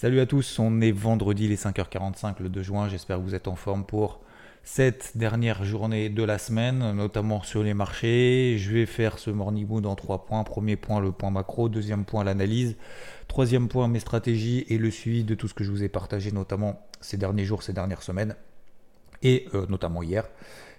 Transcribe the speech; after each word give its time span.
Salut 0.00 0.20
à 0.20 0.26
tous, 0.26 0.60
on 0.60 0.80
est 0.80 0.92
vendredi 0.92 1.48
les 1.48 1.56
5h45 1.56 2.34
le 2.38 2.48
2 2.48 2.62
juin, 2.62 2.88
j'espère 2.88 3.16
que 3.16 3.22
vous 3.22 3.34
êtes 3.34 3.48
en 3.48 3.56
forme 3.56 3.84
pour 3.84 4.20
cette 4.62 5.16
dernière 5.16 5.64
journée 5.64 6.08
de 6.08 6.22
la 6.22 6.38
semaine, 6.38 6.92
notamment 6.92 7.42
sur 7.42 7.64
les 7.64 7.74
marchés. 7.74 8.58
Je 8.60 8.70
vais 8.70 8.86
faire 8.86 9.18
ce 9.18 9.28
morning 9.32 9.66
mood 9.66 9.84
en 9.86 9.96
trois 9.96 10.24
points. 10.24 10.44
Premier 10.44 10.76
point, 10.76 11.00
le 11.00 11.10
point 11.10 11.32
macro. 11.32 11.68
Deuxième 11.68 12.04
point, 12.04 12.22
l'analyse. 12.22 12.76
Troisième 13.26 13.66
point, 13.66 13.88
mes 13.88 13.98
stratégies 13.98 14.64
et 14.68 14.78
le 14.78 14.88
suivi 14.92 15.24
de 15.24 15.34
tout 15.34 15.48
ce 15.48 15.54
que 15.54 15.64
je 15.64 15.72
vous 15.72 15.82
ai 15.82 15.88
partagé, 15.88 16.30
notamment 16.30 16.80
ces 17.00 17.16
derniers 17.16 17.44
jours, 17.44 17.64
ces 17.64 17.72
dernières 17.72 18.04
semaines, 18.04 18.36
et 19.24 19.48
euh, 19.54 19.66
notamment 19.68 20.04
hier. 20.04 20.28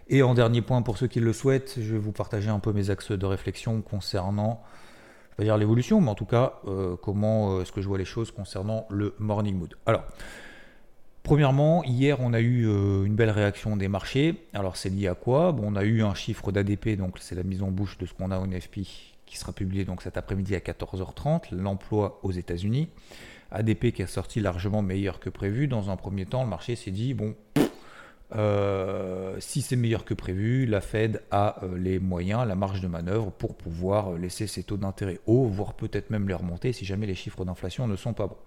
Et 0.08 0.24
en 0.24 0.34
dernier 0.34 0.62
point, 0.62 0.82
pour 0.82 0.98
ceux 0.98 1.08
qui 1.08 1.20
le 1.20 1.34
souhaitent, 1.34 1.76
je 1.76 1.92
vais 1.92 2.00
vous 2.00 2.14
partager 2.14 2.48
un 2.48 2.60
peu 2.60 2.72
mes 2.72 2.90
axes 2.90 3.12
de 3.12 3.26
réflexion 3.26 3.82
concernant 3.82 4.64
dire 5.44 5.58
l'évolution, 5.58 6.02
mais 6.02 6.10
en 6.10 6.16
tout 6.16 6.26
cas, 6.26 6.54
euh, 6.68 6.96
comment 7.02 7.58
euh, 7.58 7.62
est-ce 7.62 7.72
que 7.72 7.82
je 7.82 7.88
vois 7.88 7.98
les 7.98 8.06
choses 8.06 8.32
concernant 8.32 8.86
le 8.90 9.16
morning 9.20 9.56
mood. 9.56 9.76
Alors, 9.86 10.04
premièrement, 11.24 11.84
hier, 11.84 12.18
on 12.20 12.34
a 12.34 12.40
eu 12.40 12.68
euh, 12.68 13.04
une 13.06 13.16
belle 13.16 13.30
réaction 13.30 13.78
des 13.78 13.88
marchés. 13.88 14.36
Alors, 14.54 14.78
c'est 14.78 14.90
lié 14.90 15.08
à 15.08 15.16
quoi? 15.16 15.52
Bon, 15.52 15.64
On 15.68 15.76
a 15.76 15.84
eu 15.84 16.04
un 16.04 16.14
chiffre 16.14 16.52
d'ADP, 16.52 16.98
donc 16.98 17.18
c'est 17.20 17.36
la 17.36 17.44
mise 17.44 17.64
en 17.64 17.72
bouche 17.72 17.98
de 17.98 18.06
ce 18.06 18.14
qu'on 18.14 18.32
a 18.32 18.40
au 18.40 18.46
NFP 18.46 18.82
qui 19.26 19.38
sera 19.38 19.54
publié 19.54 19.86
donc 19.86 20.02
cet 20.02 20.18
après-midi 20.18 20.56
à 20.56 20.60
14h30, 20.60 21.54
l'emploi 21.56 22.20
aux 22.24 22.32
États-Unis. 22.32 22.90
ADP 23.52 23.92
qui 23.92 24.02
a 24.02 24.08
sorti 24.08 24.42
largement 24.42 24.82
meilleur 24.82 25.20
que 25.20 25.30
prévu. 25.30 25.68
Dans 25.68 25.90
un 25.90 25.96
premier 25.96 26.26
temps, 26.26 26.44
le 26.44 26.50
marché 26.50 26.76
s'est 26.76 26.92
dit 26.92 27.14
bon, 27.14 27.36
euh, 28.36 29.38
si 29.40 29.62
c'est 29.62 29.76
meilleur 29.76 30.06
que 30.06 30.14
prévu, 30.14 30.68
la 30.68 30.82
Fed 30.82 31.24
a 31.32 31.64
euh, 31.64 31.78
les 31.78 31.98
moyens, 31.98 32.48
la 32.48 32.56
marge 32.56 32.80
de 32.80 32.88
manœuvre 32.88 33.32
pour 33.32 33.56
pouvoir 33.56 34.14
euh, 34.14 34.18
laisser 34.20 34.46
ses 34.46 34.62
taux 34.62 34.78
d'intérêt 34.78 35.20
hauts, 35.26 35.46
voire 35.48 35.74
peut-être 35.74 36.12
même 36.12 36.28
les 36.28 36.36
remonter 36.36 36.72
si 36.72 36.86
jamais 36.86 37.08
les 37.08 37.16
chiffres 37.16 37.44
d'inflation 37.44 37.88
ne 37.88 37.96
sont 37.96 38.14
pas 38.14 38.28
bons. 38.28 38.38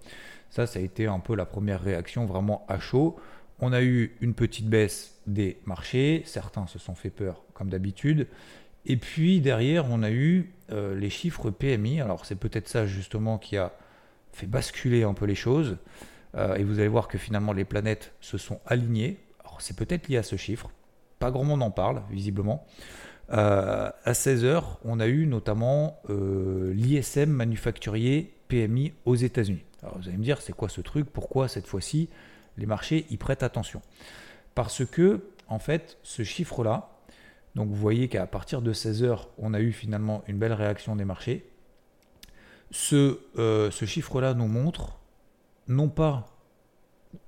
Ça, 0.50 0.66
ça 0.66 0.78
a 0.78 0.82
été 0.82 1.06
un 1.06 1.18
peu 1.18 1.34
la 1.34 1.46
première 1.46 1.82
réaction 1.82 2.26
vraiment 2.26 2.64
à 2.68 2.78
chaud. 2.78 3.16
On 3.58 3.72
a 3.72 3.82
eu 3.82 4.14
une 4.20 4.34
petite 4.34 4.68
baisse 4.68 5.20
des 5.26 5.58
marchés, 5.66 6.22
certains 6.26 6.66
se 6.66 6.78
sont 6.78 6.94
fait 6.94 7.10
peur 7.10 7.42
comme 7.54 7.68
d'habitude. 7.68 8.28
Et 8.86 8.96
puis 8.96 9.40
derrière, 9.40 9.86
on 9.90 10.02
a 10.02 10.10
eu 10.10 10.52
les 10.68 11.10
chiffres 11.10 11.50
PMI. 11.50 12.00
Alors 12.00 12.24
c'est 12.24 12.34
peut-être 12.34 12.66
ça 12.66 12.86
justement 12.86 13.38
qui 13.38 13.56
a 13.56 13.72
fait 14.32 14.46
basculer 14.46 15.04
un 15.04 15.14
peu 15.14 15.26
les 15.26 15.36
choses. 15.36 15.76
et 16.34 16.64
vous 16.64 16.80
allez 16.80 16.88
voir 16.88 17.06
que 17.06 17.18
finalement 17.18 17.52
les 17.52 17.64
planètes 17.64 18.14
se 18.20 18.36
sont 18.36 18.58
alignées 18.66 19.20
c'est 19.62 19.76
peut-être 19.76 20.08
lié 20.08 20.18
à 20.18 20.22
ce 20.22 20.36
chiffre. 20.36 20.70
Pas 21.18 21.30
grand 21.30 21.44
monde 21.44 21.62
en 21.62 21.70
parle, 21.70 22.02
visiblement. 22.10 22.66
Euh, 23.30 23.90
à 24.04 24.12
16h, 24.12 24.62
on 24.84 25.00
a 25.00 25.06
eu 25.06 25.26
notamment 25.26 26.00
euh, 26.10 26.72
l'ISM 26.74 27.30
manufacturier 27.30 28.34
PMI 28.48 28.92
aux 29.04 29.14
États-Unis. 29.14 29.64
Alors 29.82 29.98
vous 29.98 30.08
allez 30.08 30.18
me 30.18 30.24
dire, 30.24 30.40
c'est 30.40 30.52
quoi 30.52 30.68
ce 30.68 30.80
truc? 30.80 31.06
Pourquoi 31.10 31.48
cette 31.48 31.66
fois-ci 31.66 32.08
les 32.58 32.66
marchés 32.66 33.06
y 33.10 33.16
prêtent 33.16 33.42
attention? 33.42 33.80
Parce 34.54 34.84
que, 34.84 35.24
en 35.48 35.58
fait, 35.58 35.98
ce 36.02 36.24
chiffre-là, 36.24 36.90
donc 37.54 37.68
vous 37.68 37.76
voyez 37.76 38.08
qu'à 38.08 38.26
partir 38.26 38.60
de 38.60 38.72
16h, 38.72 39.26
on 39.38 39.54
a 39.54 39.60
eu 39.60 39.72
finalement 39.72 40.24
une 40.26 40.38
belle 40.38 40.52
réaction 40.52 40.96
des 40.96 41.04
marchés. 41.04 41.48
Ce, 42.70 43.20
euh, 43.38 43.70
ce 43.70 43.84
chiffre-là 43.84 44.34
nous 44.34 44.48
montre 44.48 44.98
non 45.68 45.88
pas 45.88 46.31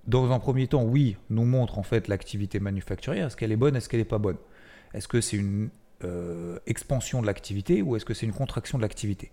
dans 0.06 0.30
un 0.32 0.38
premier 0.38 0.66
temps, 0.66 0.82
oui, 0.82 1.16
nous 1.30 1.44
montre 1.44 1.78
en 1.78 1.82
fait 1.82 2.08
l'activité 2.08 2.60
manufacturière. 2.60 3.26
Est-ce 3.26 3.36
qu'elle 3.36 3.52
est 3.52 3.56
bonne 3.56 3.76
Est-ce 3.76 3.88
qu'elle 3.88 4.00
n'est 4.00 4.04
pas 4.04 4.18
bonne? 4.18 4.36
Est-ce 4.92 5.08
que 5.08 5.20
c'est 5.20 5.36
une 5.36 5.70
euh, 6.04 6.58
expansion 6.66 7.20
de 7.20 7.26
l'activité 7.26 7.82
ou 7.82 7.96
est-ce 7.96 8.04
que 8.04 8.14
c'est 8.14 8.26
une 8.26 8.32
contraction 8.32 8.78
de 8.78 8.82
l'activité? 8.82 9.30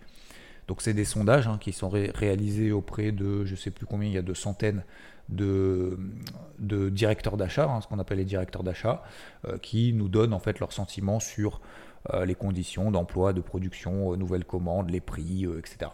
Donc 0.68 0.82
c'est 0.82 0.94
des 0.94 1.06
sondages 1.06 1.48
hein, 1.48 1.58
qui 1.60 1.74
sont 1.74 1.90
réalisés 1.90 2.72
auprès 2.72 3.12
de, 3.12 3.46
je 3.46 3.52
ne 3.52 3.58
sais 3.58 3.72
plus 3.72 3.86
combien, 3.86 4.08
il 4.08 4.14
y 4.14 4.18
a 4.18 4.22
de 4.22 4.34
centaines 4.34 4.84
de, 5.30 5.98
directeurs 6.60 7.36
d'achat, 7.38 7.70
hein, 7.70 7.82
ce 7.82 7.88
qu'on 7.88 8.00
appelle 8.00 8.20
les 8.20 8.26
directeurs 8.26 8.64
d'achat, 8.64 9.04
euh, 9.46 9.58
qui 9.58 9.94
nous 9.94 10.08
donnent 10.08 10.34
en 10.34 10.40
fait 10.40 10.60
leurs 10.60 10.72
sentiments 10.72 11.20
sur 11.20 11.62
euh, 12.14 12.26
les 12.26 12.36
conditions 12.36 12.92
d'emploi, 12.92 13.34
de 13.34 13.42
production, 13.42 14.16
nouvelles 14.16 14.46
commandes, 14.46 14.90
les 14.90 15.02
prix, 15.02 15.46
etc. 15.58 15.92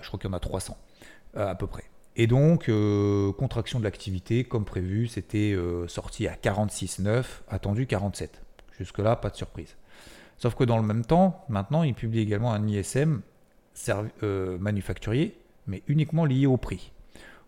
je 0.00 0.06
crois 0.06 0.18
qu'il 0.18 0.30
y 0.30 0.32
en 0.32 0.36
a 0.36 0.40
300 0.40 0.76
à 1.34 1.54
peu 1.54 1.66
près. 1.66 1.89
Et 2.16 2.26
donc, 2.26 2.68
euh, 2.68 3.32
contraction 3.32 3.78
de 3.78 3.84
l'activité, 3.84 4.44
comme 4.44 4.64
prévu, 4.64 5.06
c'était 5.06 5.52
euh, 5.52 5.86
sorti 5.86 6.26
à 6.26 6.34
46,9, 6.34 7.24
attendu 7.48 7.86
47. 7.86 8.42
Jusque-là, 8.78 9.16
pas 9.16 9.30
de 9.30 9.36
surprise. 9.36 9.76
Sauf 10.36 10.54
que 10.54 10.64
dans 10.64 10.76
le 10.76 10.82
même 10.82 11.04
temps, 11.04 11.44
maintenant, 11.48 11.82
il 11.82 11.94
publie 11.94 12.20
également 12.20 12.52
un 12.52 12.66
ISM 12.66 13.20
euh, 14.22 14.58
manufacturier, 14.58 15.38
mais 15.66 15.82
uniquement 15.86 16.24
lié 16.24 16.46
au 16.46 16.56
prix. 16.56 16.92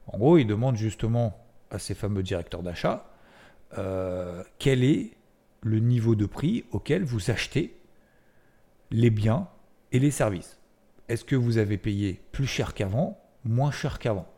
En 0.07 0.19
gros, 0.19 0.39
il 0.39 0.47
demande 0.47 0.77
justement 0.77 1.39
à 1.71 1.79
ces 1.79 1.95
fameux 1.95 2.23
directeurs 2.23 2.63
d'achat 2.63 3.09
quel 4.59 4.85
est 4.85 5.13
le 5.63 5.79
niveau 5.79 6.15
de 6.15 6.27
prix 6.27 6.67
auquel 6.73 7.05
vous 7.05 7.31
achetez 7.31 7.75
les 8.91 9.09
biens 9.09 9.49
et 9.93 9.99
les 9.99 10.11
services. 10.11 10.59
Est-ce 11.09 11.25
que 11.25 11.37
vous 11.37 11.57
avez 11.57 11.79
payé 11.79 12.21
plus 12.33 12.47
cher 12.47 12.75
qu'avant, 12.75 13.19
moins 13.45 13.71
cher 13.71 13.99
qu'avant? 13.99 14.32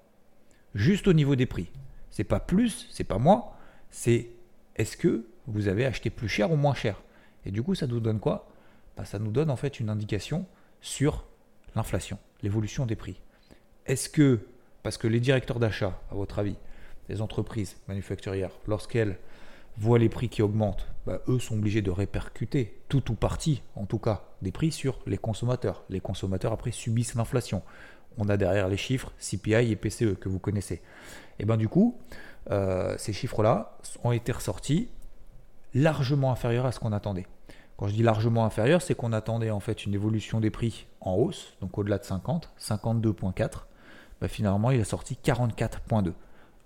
Juste 0.75 1.09
au 1.09 1.13
niveau 1.13 1.37
des 1.37 1.47
prix. 1.47 1.71
C'est 2.11 2.25
pas 2.25 2.41
plus, 2.41 2.87
c'est 2.91 3.05
pas 3.05 3.19
moins, 3.19 3.45
c'est 3.91 4.29
est-ce 4.77 4.97
que 4.97 5.27
vous 5.47 5.69
avez 5.69 5.85
acheté 5.85 6.11
plus 6.11 6.29
cher 6.29 6.51
ou 6.53 6.57
moins 6.57 6.75
cher? 6.75 7.03
Et 7.45 7.51
du 7.51 7.63
coup, 7.63 7.75
ça 7.75 7.87
nous 7.87 8.01
donne 8.01 8.21
quoi? 8.21 8.49
Bah, 8.97 9.05
Ça 9.05 9.19
nous 9.19 9.31
donne 9.31 9.51
en 9.51 9.57
fait 9.57 9.81
une 9.81 9.91
indication 9.91 10.47
sur 10.81 11.25
l'inflation, 11.75 12.19
l'évolution 12.43 12.87
des 12.87 12.97
prix. 12.97 13.21
Est-ce 13.87 14.09
que, 14.09 14.41
parce 14.83 14.97
que 14.97 15.07
les 15.07 15.21
directeurs 15.21 15.59
d'achat, 15.59 16.01
à 16.11 16.15
votre 16.15 16.39
avis, 16.39 16.57
des 17.09 17.21
entreprises 17.21 17.77
manufacturières, 17.89 18.53
lorsqu'elles 18.67 19.19
voient 19.77 19.99
les 19.99 20.09
prix 20.09 20.29
qui 20.29 20.43
augmentent, 20.43 20.87
bah, 21.07 21.21
eux 21.29 21.39
sont 21.39 21.57
obligés 21.57 21.83
de 21.83 21.91
répercuter 21.91 22.81
tout 22.89 23.11
ou 23.11 23.15
partie, 23.15 23.63
en 23.75 23.87
tout 23.87 23.99
cas, 23.99 24.25
des 24.43 24.53
prix 24.53 24.73
sur 24.73 25.01
les 25.07 25.19
consommateurs. 25.19 25.85
Les 25.89 26.01
consommateurs, 26.01 26.53
après, 26.53 26.71
subissent 26.71 27.15
l'inflation 27.15 27.63
on 28.19 28.29
a 28.29 28.37
derrière 28.37 28.69
les 28.69 28.77
chiffres 28.77 29.13
CPI 29.19 29.71
et 29.73 29.77
PCE 29.77 30.15
que 30.19 30.29
vous 30.29 30.39
connaissez. 30.39 30.83
Et 31.39 31.45
bien 31.45 31.57
du 31.57 31.69
coup, 31.69 31.99
euh, 32.51 32.95
ces 32.99 33.13
chiffres-là 33.13 33.79
ont 34.03 34.13
été 34.13 34.33
ressortis 34.33 34.89
largement 35.75 36.31
inférieurs 36.31 36.67
à 36.67 36.73
ce 36.73 36.81
qu'on 36.81 36.93
attendait. 36.93 37.27
Quand 37.77 37.89
je 37.89 37.95
dis 37.95 38.03
largement 38.03 38.45
inférieur, 38.45 38.83
c'est 38.83 38.95
qu'on 38.95 39.13
attendait 39.13 39.51
en 39.51 39.61
fait 39.61 39.85
une 39.85 39.95
évolution 39.95 40.41
des 40.41 40.51
prix 40.51 40.87
en 41.01 41.15
hausse, 41.15 41.57
donc 41.61 41.77
au-delà 41.77 41.99
de 41.99 42.05
50, 42.05 42.53
52.4. 42.61 43.67
Ben, 44.21 44.29
finalement, 44.29 44.71
il 44.71 44.81
a 44.81 44.85
sorti 44.85 45.19
44.2. 45.23 46.13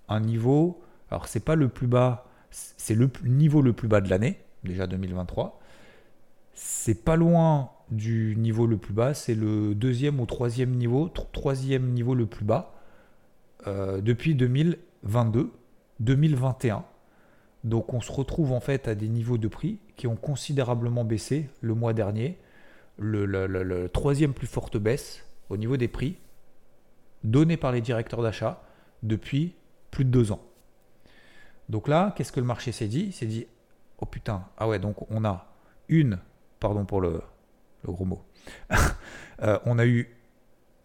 Un 0.07 0.19
niveau, 0.19 0.81
alors 1.09 1.27
c'est 1.27 1.39
pas 1.39 1.55
le 1.55 1.67
plus 1.67 1.87
bas, 1.87 2.28
c'est 2.51 2.95
le 2.95 3.09
niveau 3.23 3.61
le 3.61 3.73
plus 3.73 3.87
bas 3.87 4.01
de 4.01 4.09
l'année, 4.09 4.39
déjà 4.63 4.87
2023. 4.87 5.59
C'est 6.53 7.03
pas 7.03 7.15
loin 7.15 7.71
du 7.91 8.35
niveau 8.37 8.67
le 8.67 8.77
plus 8.77 8.93
bas, 8.93 9.13
c'est 9.13 9.35
le 9.35 9.73
deuxième 9.73 10.19
ou 10.19 10.25
troisième 10.25 10.71
niveau, 10.71 11.09
troisième 11.09 11.89
niveau 11.91 12.15
le 12.15 12.25
plus 12.25 12.45
bas 12.45 12.73
euh, 13.67 14.01
depuis 14.01 14.35
2022, 14.35 15.51
2021. 15.99 16.83
Donc 17.63 17.93
on 17.93 18.01
se 18.01 18.11
retrouve 18.11 18.51
en 18.51 18.59
fait 18.59 18.87
à 18.87 18.95
des 18.95 19.09
niveaux 19.09 19.37
de 19.37 19.47
prix 19.47 19.79
qui 19.95 20.07
ont 20.07 20.15
considérablement 20.15 21.03
baissé 21.03 21.49
le 21.61 21.73
mois 21.73 21.93
dernier. 21.93 22.37
Le, 22.97 23.87
troisième 23.87 24.33
plus 24.33 24.47
forte 24.47 24.77
baisse 24.77 25.25
au 25.49 25.57
niveau 25.57 25.77
des 25.77 25.87
prix 25.87 26.17
donnée 27.23 27.57
par 27.57 27.71
les 27.71 27.81
directeurs 27.81 28.21
d'achat 28.21 28.61
depuis 29.03 29.55
plus 29.91 30.05
de 30.05 30.09
deux 30.09 30.31
ans. 30.31 30.41
Donc 31.69 31.87
là, 31.87 32.13
qu'est-ce 32.15 32.31
que 32.31 32.39
le 32.39 32.45
marché 32.45 32.71
s'est 32.71 32.87
dit? 32.87 33.05
Il 33.05 33.13
s'est 33.13 33.27
dit, 33.27 33.45
oh 33.99 34.05
putain, 34.05 34.45
ah 34.57 34.67
ouais, 34.67 34.79
donc 34.79 35.09
on 35.11 35.23
a 35.23 35.47
une, 35.87 36.19
pardon 36.59 36.85
pour 36.85 36.99
le, 37.01 37.21
gros 37.85 38.05
mot. 38.05 38.23
Euh, 39.41 39.57
on, 39.63 39.79
a 39.79 39.85
eu 39.85 40.13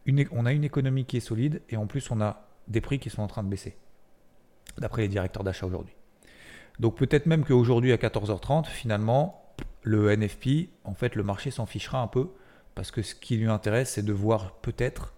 une, 0.07 0.25
on 0.31 0.47
a 0.47 0.53
une 0.53 0.63
économie 0.63 1.07
qui 1.07 1.17
est 1.17 1.21
solide 1.21 1.61
et 1.71 1.77
en 1.77 1.89
plus 1.89 2.13
on 2.13 2.21
a 2.21 2.47
des 2.69 2.81
prix 2.81 3.01
qui 3.01 3.11
sont 3.11 3.21
en 3.21 3.27
train 3.27 3.43
de 3.43 3.49
baisser, 3.49 3.77
d'après 4.79 5.03
les 5.03 5.09
directeurs 5.09 5.43
d'achat 5.43 5.67
aujourd'hui. 5.67 5.97
Donc 6.79 6.95
peut-être 6.97 7.27
même 7.27 7.45
qu'aujourd'hui 7.45 7.91
à 7.93 7.97
14h30, 7.97 8.67
finalement, 8.67 9.45
le 9.83 10.15
NFP, 10.17 10.69
en 10.85 10.95
fait, 10.95 11.17
le 11.17 11.25
marché 11.25 11.51
s'en 11.51 11.67
fichera 11.67 12.01
un 12.01 12.07
peu 12.07 12.31
parce 12.77 12.93
que 12.93 13.03
ce 13.03 13.17
qui 13.17 13.37
lui 13.39 13.49
intéresse, 13.49 13.95
c'est 13.95 14.05
de 14.05 14.13
voir 14.13 14.53
peut-être, 14.59 15.15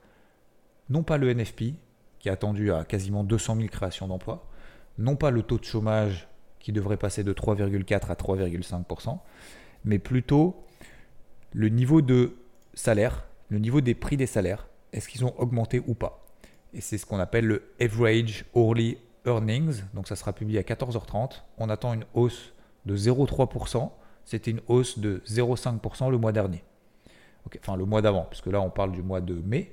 non 0.88 1.02
pas 1.02 1.18
le 1.18 1.32
NFP, 1.32 1.74
qui 2.18 2.28
est 2.28 2.32
attendu 2.32 2.72
à 2.72 2.84
quasiment 2.84 3.22
200 3.22 3.56
000 3.56 3.68
créations 3.68 4.08
d'emplois, 4.08 4.48
non 4.98 5.16
pas 5.16 5.30
le 5.30 5.42
taux 5.42 5.58
de 5.58 5.64
chômage 5.64 6.28
qui 6.60 6.72
devrait 6.72 6.96
passer 6.96 7.22
de 7.22 7.32
3,4 7.32 8.10
à 8.10 8.14
3,5%, 8.14 9.18
mais 9.84 9.98
plutôt 9.98 10.64
le 11.52 11.68
niveau 11.68 12.02
de 12.02 12.36
salaire, 12.74 13.24
le 13.48 13.58
niveau 13.58 13.80
des 13.80 13.94
prix 13.94 14.16
des 14.16 14.26
salaires, 14.26 14.68
est-ce 14.92 15.08
qu'ils 15.08 15.24
ont 15.24 15.38
augmenté 15.38 15.82
ou 15.86 15.94
pas? 15.94 16.24
Et 16.74 16.80
c'est 16.80 16.98
ce 16.98 17.06
qu'on 17.06 17.18
appelle 17.18 17.46
le 17.46 17.62
Average 17.80 18.44
Hourly 18.54 18.98
Earnings. 19.24 19.82
Donc 19.94 20.08
ça 20.08 20.16
sera 20.16 20.32
publié 20.32 20.58
à 20.58 20.62
14h30. 20.62 21.42
On 21.58 21.68
attend 21.70 21.94
une 21.94 22.04
hausse 22.14 22.52
de 22.84 22.96
0,3%. 22.96 23.90
C'était 24.24 24.50
une 24.50 24.60
hausse 24.68 24.98
de 24.98 25.22
0,5% 25.26 26.10
le 26.10 26.18
mois 26.18 26.32
dernier. 26.32 26.64
enfin, 27.60 27.76
le 27.76 27.84
mois 27.84 28.02
d'avant, 28.02 28.26
puisque 28.28 28.46
là 28.46 28.60
on 28.60 28.70
parle 28.70 28.92
du 28.92 29.02
mois 29.02 29.20
de 29.20 29.34
mai. 29.34 29.72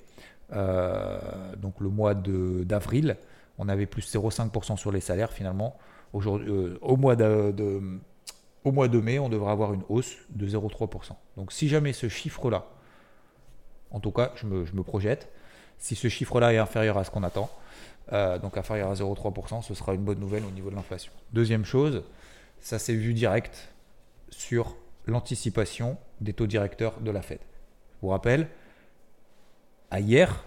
donc 0.51 1.79
le 1.79 1.89
mois 1.89 2.13
d'avril, 2.13 3.17
on 3.57 3.69
avait 3.69 3.85
plus 3.85 4.13
0,5% 4.13 4.77
sur 4.77 4.91
les 4.91 5.01
salaires 5.01 5.31
finalement. 5.31 5.77
Aujourd'hui, 6.13 6.49
au 6.81 6.97
mois 6.97 7.15
de, 7.15 7.99
au 8.63 8.71
mois 8.71 8.87
de 8.87 8.99
mai, 8.99 9.19
on 9.19 9.29
devrait 9.29 9.51
avoir 9.51 9.73
une 9.73 9.83
hausse 9.89 10.15
de 10.29 10.47
0,3%. 10.47 11.13
Donc 11.37 11.51
si 11.51 11.67
jamais 11.67 11.93
ce 11.93 12.07
chiffre-là, 12.09 12.65
en 13.91 13.99
tout 13.99 14.11
cas, 14.11 14.31
je 14.35 14.47
me, 14.47 14.83
projette, 14.83 15.31
si 15.77 15.95
ce 15.95 16.07
chiffre-là 16.07 16.53
est 16.53 16.57
inférieur 16.57 16.97
à 16.97 17.03
ce 17.03 17.11
qu'on 17.11 17.23
attend, 17.23 17.49
euh, 18.11 18.37
donc 18.39 18.57
inférieur 18.57 18.89
à 18.89 18.93
0,3%, 18.93 19.61
ce 19.61 19.73
sera 19.73 19.93
une 19.93 20.03
bonne 20.03 20.19
nouvelle 20.19 20.43
au 20.45 20.51
niveau 20.51 20.69
de 20.69 20.75
l'inflation. 20.75 21.11
Deuxième 21.31 21.65
chose, 21.65 22.03
ça 22.59 22.79
s'est 22.79 22.95
vu 22.95 23.13
direct 23.13 23.69
sur 24.29 24.75
l'anticipation 25.05 25.97
des 26.21 26.33
taux 26.33 26.47
directeurs 26.47 26.99
de 27.01 27.11
la 27.11 27.21
Fed. 27.21 27.39
Je 27.39 28.01
vous 28.01 28.09
rappelle, 28.09 28.47
hier, 29.95 30.43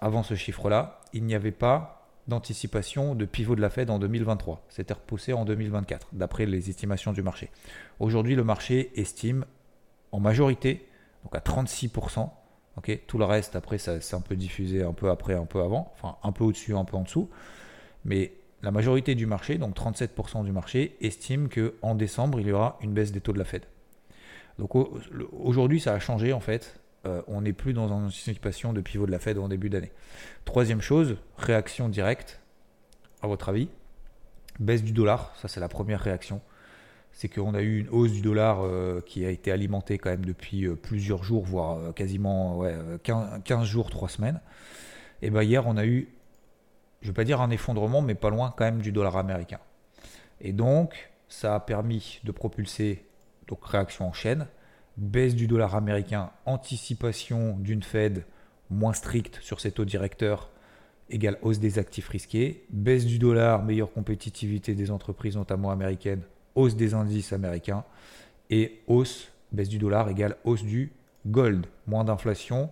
avant 0.00 0.22
ce 0.22 0.34
chiffre-là, 0.34 1.00
il 1.12 1.24
n'y 1.24 1.34
avait 1.34 1.52
pas 1.52 1.97
d'anticipation 2.28 3.14
de 3.14 3.24
pivot 3.24 3.56
de 3.56 3.60
la 3.60 3.70
Fed 3.70 3.90
en 3.90 3.98
2023. 3.98 4.64
C'était 4.68 4.94
repoussé 4.94 5.32
en 5.32 5.44
2024, 5.44 6.08
d'après 6.12 6.46
les 6.46 6.70
estimations 6.70 7.12
du 7.12 7.22
marché. 7.22 7.50
Aujourd'hui, 7.98 8.34
le 8.34 8.44
marché 8.44 8.92
estime 9.00 9.44
en 10.12 10.20
majorité, 10.20 10.86
donc 11.24 11.34
à 11.34 11.40
36%, 11.40 12.30
ok 12.76 13.00
tout 13.06 13.18
le 13.18 13.24
reste, 13.24 13.56
après, 13.56 13.78
ça 13.78 14.00
c'est 14.00 14.14
un 14.14 14.20
peu 14.20 14.36
diffusé 14.36 14.82
un 14.82 14.92
peu 14.92 15.10
après, 15.10 15.34
un 15.34 15.46
peu 15.46 15.60
avant, 15.60 15.92
enfin 15.94 16.16
un 16.22 16.32
peu 16.32 16.44
au-dessus, 16.44 16.74
un 16.76 16.84
peu 16.84 16.96
en 16.96 17.02
dessous. 17.02 17.28
Mais 18.04 18.32
la 18.62 18.70
majorité 18.70 19.14
du 19.14 19.26
marché, 19.26 19.58
donc 19.58 19.76
37% 19.76 20.44
du 20.44 20.52
marché, 20.52 20.96
estime 21.00 21.48
qu'en 21.48 21.94
décembre, 21.94 22.40
il 22.40 22.48
y 22.48 22.52
aura 22.52 22.78
une 22.82 22.92
baisse 22.92 23.12
des 23.12 23.20
taux 23.20 23.32
de 23.32 23.38
la 23.38 23.44
Fed. 23.44 23.62
Donc 24.58 24.74
aujourd'hui, 24.74 25.80
ça 25.80 25.94
a 25.94 25.98
changé 25.98 26.32
en 26.32 26.40
fait. 26.40 26.80
Euh, 27.06 27.22
on 27.28 27.42
n'est 27.42 27.52
plus 27.52 27.72
dans 27.72 27.88
une 27.88 28.06
anticipation 28.06 28.72
de 28.72 28.80
pivot 28.80 29.06
de 29.06 29.10
la 29.12 29.18
Fed 29.18 29.38
en 29.38 29.48
début 29.48 29.70
d'année. 29.70 29.92
Troisième 30.44 30.80
chose, 30.80 31.16
réaction 31.36 31.88
directe, 31.88 32.40
à 33.22 33.26
votre 33.26 33.48
avis, 33.48 33.68
baisse 34.58 34.82
du 34.82 34.92
dollar, 34.92 35.32
ça 35.36 35.48
c'est 35.48 35.60
la 35.60 35.68
première 35.68 36.00
réaction. 36.00 36.40
C'est 37.12 37.28
qu'on 37.28 37.54
a 37.54 37.62
eu 37.62 37.80
une 37.80 37.88
hausse 37.88 38.12
du 38.12 38.20
dollar 38.20 38.60
euh, 38.62 39.00
qui 39.04 39.24
a 39.24 39.30
été 39.30 39.50
alimentée 39.50 39.98
quand 39.98 40.10
même 40.10 40.24
depuis 40.24 40.66
euh, 40.66 40.74
plusieurs 40.74 41.24
jours, 41.24 41.44
voire 41.44 41.94
quasiment 41.94 42.62
15, 43.02 43.64
jours, 43.64 43.90
3 43.90 44.08
semaines. 44.08 44.40
Et 45.22 45.30
bien 45.30 45.42
hier, 45.42 45.66
on 45.66 45.76
a 45.76 45.86
eu, 45.86 46.08
je 47.00 47.06
ne 47.06 47.12
vais 47.12 47.16
pas 47.16 47.24
dire 47.24 47.40
un 47.40 47.50
effondrement, 47.50 48.02
mais 48.02 48.14
pas 48.14 48.30
loin 48.30 48.54
quand 48.56 48.64
même 48.64 48.80
du 48.80 48.92
dollar 48.92 49.16
américain. 49.16 49.58
Et 50.40 50.52
donc, 50.52 51.10
ça 51.28 51.54
a 51.54 51.60
permis 51.60 52.20
de 52.24 52.30
propulser, 52.30 53.04
donc 53.48 53.64
réaction 53.64 54.06
en 54.06 54.12
chaîne, 54.12 54.46
baisse 54.98 55.34
du 55.36 55.46
dollar 55.46 55.74
américain, 55.76 56.30
anticipation 56.44 57.56
d'une 57.58 57.82
Fed 57.82 58.24
moins 58.68 58.92
stricte 58.92 59.38
sur 59.40 59.60
ses 59.60 59.70
taux 59.70 59.84
directeurs, 59.84 60.50
égale 61.08 61.38
hausse 61.40 61.60
des 61.60 61.78
actifs 61.78 62.08
risqués, 62.08 62.66
baisse 62.70 63.06
du 63.06 63.18
dollar, 63.18 63.64
meilleure 63.64 63.92
compétitivité 63.92 64.74
des 64.74 64.90
entreprises, 64.90 65.36
notamment 65.36 65.70
américaines, 65.70 66.22
hausse 66.54 66.76
des 66.76 66.94
indices 66.94 67.32
américains, 67.32 67.84
et 68.50 68.80
hausse, 68.88 69.32
baisse 69.52 69.68
du 69.68 69.78
dollar 69.78 70.08
égale 70.10 70.36
hausse 70.44 70.64
du 70.64 70.92
gold, 71.26 71.66
moins 71.86 72.04
d'inflation, 72.04 72.68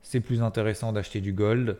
c'est 0.00 0.20
plus 0.20 0.42
intéressant 0.42 0.92
d'acheter 0.92 1.20
du 1.20 1.32
gold, 1.32 1.76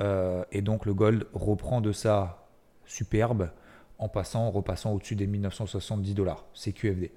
euh, 0.00 0.44
et 0.52 0.60
donc 0.60 0.86
le 0.86 0.92
gold 0.92 1.26
reprend 1.32 1.80
de 1.80 1.92
sa 1.92 2.46
superbe 2.84 3.50
en 3.98 4.08
passant, 4.08 4.50
repassant 4.50 4.92
au-dessus 4.92 5.16
des 5.16 5.26
1970 5.26 6.14
dollars, 6.14 6.44
c'est 6.52 6.72
QFD. 6.72 7.10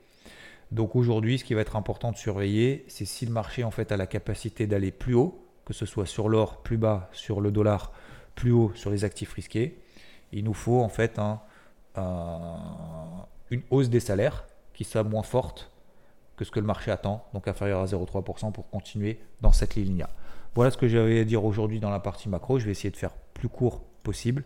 Donc 0.71 0.95
aujourd'hui, 0.95 1.39
ce 1.39 1.43
qui 1.43 1.53
va 1.53 1.61
être 1.61 1.75
important 1.75 2.11
de 2.11 2.17
surveiller, 2.17 2.83
c'est 2.87 3.05
si 3.05 3.25
le 3.25 3.31
marché 3.31 3.63
en 3.63 3.71
fait 3.71 3.91
a 3.91 3.97
la 3.97 4.07
capacité 4.07 4.67
d'aller 4.67 4.91
plus 4.91 5.13
haut, 5.13 5.45
que 5.65 5.73
ce 5.73 5.85
soit 5.85 6.05
sur 6.05 6.29
l'or 6.29 6.61
plus 6.61 6.77
bas, 6.77 7.09
sur 7.13 7.41
le 7.41 7.51
dollar 7.51 7.91
plus 8.35 8.51
haut, 8.51 8.71
sur 8.75 8.89
les 8.89 9.05
actifs 9.05 9.33
risqués. 9.33 9.79
Il 10.31 10.43
nous 10.43 10.53
faut 10.53 10.81
en 10.81 10.89
fait 10.89 11.19
une 11.95 13.61
hausse 13.69 13.89
des 13.89 13.99
salaires 13.99 14.45
qui 14.73 14.83
soit 14.83 15.03
moins 15.03 15.23
forte 15.23 15.71
que 16.35 16.45
ce 16.45 16.51
que 16.51 16.59
le 16.59 16.65
marché 16.65 16.91
attend, 16.91 17.25
donc 17.33 17.47
inférieure 17.47 17.81
à 17.81 17.85
0,3% 17.85 18.51
pour 18.51 18.69
continuer 18.69 19.19
dans 19.41 19.51
cette 19.51 19.75
ligne-là. 19.75 20.09
Voilà 20.53 20.71
ce 20.71 20.77
que 20.77 20.87
j'avais 20.87 21.21
à 21.21 21.23
dire 21.23 21.43
aujourd'hui 21.43 21.79
dans 21.79 21.89
la 21.89 21.99
partie 21.99 22.29
macro. 22.29 22.59
Je 22.59 22.65
vais 22.65 22.71
essayer 22.71 22.91
de 22.91 22.97
faire 22.97 23.13
plus 23.33 23.49
court 23.49 23.81
possible. 24.03 24.43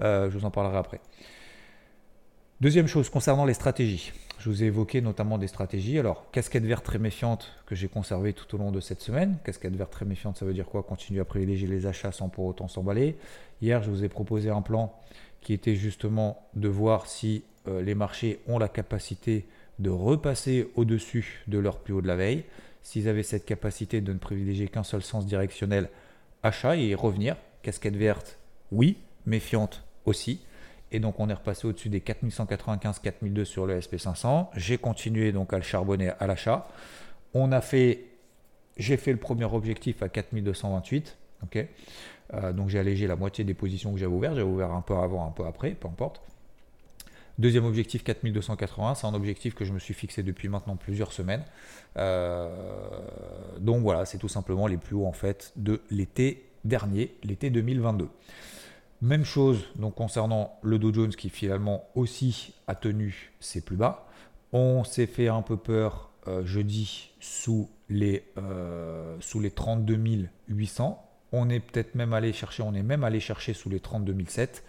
Euh, 0.00 0.30
je 0.30 0.38
vous 0.38 0.44
en 0.44 0.50
parlerai 0.50 0.78
après. 0.78 1.00
Deuxième 2.62 2.86
chose 2.86 3.10
concernant 3.10 3.44
les 3.44 3.52
stratégies. 3.52 4.12
Je 4.38 4.48
vous 4.48 4.62
ai 4.62 4.68
évoqué 4.68 5.02
notamment 5.02 5.36
des 5.36 5.46
stratégies. 5.46 5.98
Alors, 5.98 6.30
casquette 6.30 6.64
verte 6.64 6.86
très 6.86 6.98
méfiante 6.98 7.52
que 7.66 7.74
j'ai 7.74 7.86
conservée 7.86 8.32
tout 8.32 8.54
au 8.54 8.56
long 8.56 8.72
de 8.72 8.80
cette 8.80 9.02
semaine. 9.02 9.36
Casquette 9.44 9.76
verte 9.76 9.90
très 9.90 10.06
méfiante, 10.06 10.38
ça 10.38 10.46
veut 10.46 10.54
dire 10.54 10.64
quoi? 10.64 10.82
Continuer 10.82 11.20
à 11.20 11.26
privilégier 11.26 11.68
les 11.68 11.84
achats 11.84 12.12
sans 12.12 12.30
pour 12.30 12.46
autant 12.46 12.66
s'emballer. 12.66 13.18
Hier, 13.60 13.82
je 13.82 13.90
vous 13.90 14.04
ai 14.04 14.08
proposé 14.08 14.48
un 14.48 14.62
plan 14.62 14.98
qui 15.42 15.52
était 15.52 15.74
justement 15.74 16.48
de 16.54 16.68
voir 16.68 17.06
si 17.08 17.44
euh, 17.68 17.82
les 17.82 17.94
marchés 17.94 18.40
ont 18.48 18.58
la 18.58 18.68
capacité 18.68 19.44
de 19.78 19.90
repasser 19.90 20.70
au-dessus 20.76 21.42
de 21.48 21.58
leur 21.58 21.78
plus 21.78 21.92
haut 21.92 22.00
de 22.00 22.08
la 22.08 22.16
veille. 22.16 22.44
S'ils 22.82 23.06
avaient 23.06 23.22
cette 23.22 23.44
capacité 23.44 24.00
de 24.00 24.14
ne 24.14 24.18
privilégier 24.18 24.68
qu'un 24.68 24.82
seul 24.82 25.02
sens 25.02 25.26
directionnel, 25.26 25.90
achat 26.42 26.74
et 26.74 26.94
revenir. 26.94 27.36
Casquette 27.60 27.96
verte, 27.96 28.38
oui. 28.72 28.96
Méfiante 29.26 29.82
aussi. 30.06 30.40
Et 30.92 31.00
donc 31.00 31.18
on 31.18 31.28
est 31.28 31.34
repassé 31.34 31.66
au-dessus 31.66 31.88
des 31.88 32.00
4195, 32.00 33.00
4002 33.00 33.44
sur 33.44 33.66
le 33.66 33.78
SP500. 33.78 34.48
J'ai 34.54 34.78
continué 34.78 35.32
donc 35.32 35.52
à 35.52 35.56
le 35.56 35.62
charbonner 35.62 36.10
à 36.18 36.26
l'achat. 36.26 36.68
On 37.34 37.52
a 37.52 37.60
fait, 37.60 38.04
j'ai 38.76 38.96
fait 38.96 39.12
le 39.12 39.18
premier 39.18 39.44
objectif 39.44 40.02
à 40.02 40.08
4228. 40.08 41.16
ok 41.42 41.66
euh, 42.34 42.52
donc 42.52 42.70
j'ai 42.70 42.80
allégé 42.80 43.06
la 43.06 43.14
moitié 43.14 43.44
des 43.44 43.54
positions 43.54 43.92
que 43.92 43.98
j'avais 43.98 44.12
ouvertes. 44.12 44.34
J'avais 44.34 44.48
ouvert 44.48 44.72
un 44.72 44.80
peu 44.80 44.96
avant, 44.96 45.26
un 45.26 45.30
peu 45.30 45.44
après, 45.44 45.70
peu 45.70 45.86
importe. 45.88 46.20
Deuxième 47.38 47.66
objectif 47.66 48.02
4280, 48.02 48.94
c'est 48.94 49.06
un 49.06 49.12
objectif 49.12 49.54
que 49.54 49.66
je 49.66 49.72
me 49.72 49.78
suis 49.78 49.92
fixé 49.92 50.22
depuis 50.22 50.48
maintenant 50.48 50.76
plusieurs 50.76 51.12
semaines. 51.12 51.44
Euh, 51.98 52.48
donc 53.60 53.82
voilà, 53.82 54.06
c'est 54.06 54.16
tout 54.16 54.28
simplement 54.28 54.66
les 54.66 54.78
plus 54.78 54.96
hauts 54.96 55.06
en 55.06 55.12
fait 55.12 55.52
de 55.56 55.82
l'été 55.90 56.46
dernier, 56.64 57.14
l'été 57.22 57.50
2022. 57.50 58.08
Même 59.02 59.24
chose 59.24 59.64
donc 59.76 59.94
concernant 59.94 60.58
le 60.62 60.78
Dow 60.78 60.92
Jones 60.92 61.10
qui 61.10 61.28
finalement 61.28 61.84
aussi 61.94 62.54
a 62.66 62.74
tenu 62.74 63.32
ses 63.40 63.60
plus 63.60 63.76
bas. 63.76 64.06
On 64.52 64.84
s'est 64.84 65.06
fait 65.06 65.28
un 65.28 65.42
peu 65.42 65.56
peur 65.56 66.10
euh, 66.28 66.44
jeudi 66.44 67.10
sous 67.20 67.68
les, 67.88 68.24
euh, 68.38 69.16
sous 69.20 69.40
les 69.40 69.50
32 69.50 70.28
800. 70.48 71.02
On 71.32 71.50
est 71.50 71.60
peut-être 71.60 71.94
même 71.94 72.12
allé 72.12 72.32
chercher, 72.32 72.62
on 72.62 72.72
est 72.72 72.82
même 72.82 73.04
allé 73.04 73.20
chercher 73.20 73.52
sous 73.52 73.68
les 73.68 73.80
32 73.80 74.16
007. 74.26 74.64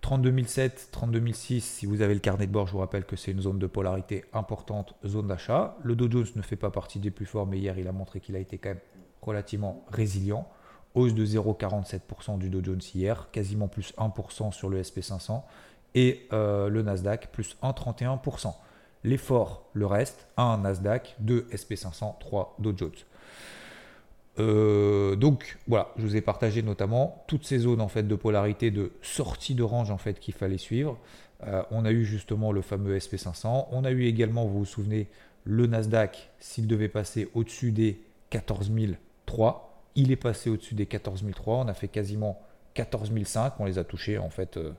32 0.00 0.44
007, 0.44 0.88
32 0.90 1.32
006, 1.32 1.60
si 1.60 1.86
vous 1.86 2.02
avez 2.02 2.14
le 2.14 2.20
carnet 2.20 2.48
de 2.48 2.52
bord, 2.52 2.66
je 2.66 2.72
vous 2.72 2.78
rappelle 2.78 3.04
que 3.04 3.14
c'est 3.14 3.30
une 3.30 3.40
zone 3.40 3.60
de 3.60 3.68
polarité 3.68 4.24
importante, 4.32 4.96
zone 5.06 5.28
d'achat. 5.28 5.76
Le 5.84 5.94
Dow 5.94 6.10
Jones 6.10 6.26
ne 6.34 6.42
fait 6.42 6.56
pas 6.56 6.70
partie 6.72 6.98
des 6.98 7.12
plus 7.12 7.26
forts, 7.26 7.46
mais 7.46 7.58
hier 7.58 7.78
il 7.78 7.86
a 7.86 7.92
montré 7.92 8.18
qu'il 8.18 8.34
a 8.34 8.40
été 8.40 8.58
quand 8.58 8.70
même 8.70 8.80
relativement 9.20 9.86
résilient 9.88 10.48
hausse 10.94 11.14
de 11.14 11.24
0,47% 11.24 12.38
du 12.38 12.50
Dow 12.50 12.62
Jones 12.62 12.80
hier, 12.94 13.28
quasiment 13.32 13.68
plus 13.68 13.94
1% 13.96 14.52
sur 14.52 14.68
le 14.68 14.82
SP500 14.82 15.42
et 15.94 16.26
euh, 16.32 16.68
le 16.68 16.82
Nasdaq 16.82 17.30
plus 17.32 17.56
1,31%. 17.62 18.54
L'effort, 19.04 19.64
le 19.72 19.86
reste, 19.86 20.28
1 20.36 20.58
Nasdaq, 20.58 21.16
2 21.20 21.48
SP500, 21.52 22.18
3 22.18 22.56
Dow 22.58 22.72
Jones. 22.76 22.90
Euh, 24.38 25.14
donc 25.16 25.58
voilà, 25.68 25.92
je 25.96 26.02
vous 26.02 26.16
ai 26.16 26.22
partagé 26.22 26.62
notamment 26.62 27.22
toutes 27.26 27.44
ces 27.44 27.58
zones 27.58 27.82
en 27.82 27.88
fait 27.88 28.04
de 28.04 28.14
polarité 28.14 28.70
de 28.70 28.92
sortie 29.02 29.54
de 29.54 29.62
range 29.62 29.90
en 29.90 29.98
fait 29.98 30.20
qu'il 30.20 30.32
fallait 30.34 30.58
suivre. 30.58 30.98
Euh, 31.46 31.62
on 31.70 31.84
a 31.84 31.90
eu 31.90 32.04
justement 32.04 32.52
le 32.52 32.62
fameux 32.62 32.96
SP500. 32.96 33.66
On 33.70 33.84
a 33.84 33.90
eu 33.90 34.04
également, 34.04 34.46
vous 34.46 34.60
vous 34.60 34.64
souvenez, 34.64 35.08
le 35.44 35.66
Nasdaq 35.66 36.30
s'il 36.38 36.66
devait 36.66 36.88
passer 36.88 37.28
au-dessus 37.34 37.72
des 37.72 38.00
14 38.30 38.70
003 39.26 39.71
il 39.94 40.10
est 40.10 40.16
passé 40.16 40.50
au-dessus 40.50 40.74
des 40.74 40.86
14 40.86 41.24
003. 41.30 41.58
On 41.58 41.68
a 41.68 41.74
fait 41.74 41.88
quasiment 41.88 42.40
14 42.74 43.12
005. 43.24 43.54
On 43.58 43.64
les 43.64 43.78
a 43.78 43.84
touchés 43.84 44.18
en 44.18 44.30
fait 44.30 44.56
euh, 44.56 44.72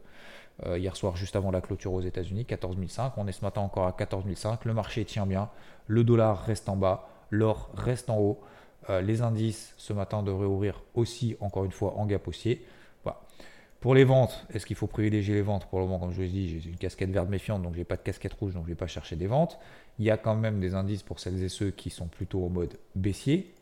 euh, 0.66 0.78
hier 0.78 0.96
soir 0.96 1.16
juste 1.16 1.36
avant 1.36 1.52
la 1.52 1.62
clôture 1.62 1.94
aux 1.94 2.02
États-Unis. 2.02 2.46
14 2.46 2.78
005. 2.88 3.14
On 3.18 3.28
est 3.28 3.32
ce 3.32 3.44
matin 3.44 3.62
encore 3.62 3.88
à 3.88 3.94
14 3.94 4.26
005. 4.34 4.66
Le 4.66 4.74
marché 4.74 5.06
tient 5.06 5.26
bien. 5.26 5.50
Le 5.88 6.04
dollar 6.04 6.44
reste 6.44 6.70
en 6.70 6.76
bas. 6.76 7.08
L'or 7.30 7.70
reste 7.76 8.10
en 8.10 8.18
haut. 8.20 8.40
Euh, 8.90 9.02
les 9.02 9.22
indices 9.22 9.74
ce 9.78 9.94
matin 9.94 10.24
devraient 10.24 10.46
ouvrir 10.46 10.84
aussi 10.94 11.38
encore 11.40 11.66
une 11.66 11.72
fois 11.72 11.96
en 11.98 12.06
gap 12.06 12.28
haussier. 12.28 12.66
Pour 13.84 13.96
les 13.96 14.06
ventes, 14.06 14.48
est-ce 14.54 14.66
qu'il 14.66 14.78
faut 14.78 14.88
privilégier 14.88 15.34
les 15.34 15.42
ventes? 15.42 15.66
Pour 15.66 15.80
le 15.80 15.86
moment, 15.86 16.00
comme 16.00 16.12
je 16.12 16.16
vous 16.16 16.22
l'ai 16.22 16.30
dit, 16.30 16.62
j'ai 16.62 16.70
une 16.70 16.78
casquette 16.78 17.10
verte 17.10 17.28
méfiante, 17.28 17.62
donc 17.62 17.74
je 17.74 17.80
n'ai 17.80 17.84
pas 17.84 17.98
de 17.98 18.02
casquette 18.02 18.32
rouge, 18.32 18.54
donc 18.54 18.64
je 18.64 18.70
ne 18.70 18.76
vais 18.76 18.80
pas 18.80 18.88
chercher 18.88 19.18
des 19.18 19.28
ventes. 19.28 19.60
Il 20.00 20.06
y 20.06 20.10
a 20.10 20.16
quand 20.16 20.36
même 20.36 20.62
des 20.62 20.74
indices 20.74 21.04
pour 21.04 21.20
celles 21.20 21.44
et 21.44 21.50
ceux 21.50 21.70
qui 21.70 21.90
sont 21.90 22.08
plutôt 22.08 22.46
en 22.46 22.50
mode 22.50 22.78
baissier 22.96 23.54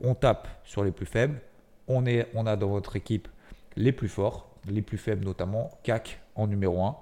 on 0.00 0.14
tape 0.14 0.48
sur 0.64 0.84
les 0.84 0.92
plus 0.92 1.06
faibles. 1.06 1.40
On, 1.88 2.06
est, 2.06 2.28
on 2.34 2.46
a 2.46 2.56
dans 2.56 2.68
votre 2.68 2.96
équipe 2.96 3.28
les 3.76 3.92
plus 3.92 4.08
forts, 4.08 4.48
les 4.66 4.82
plus 4.82 4.98
faibles 4.98 5.24
notamment, 5.24 5.70
CAC 5.82 6.20
en 6.34 6.46
numéro 6.46 6.82
1, 6.82 6.96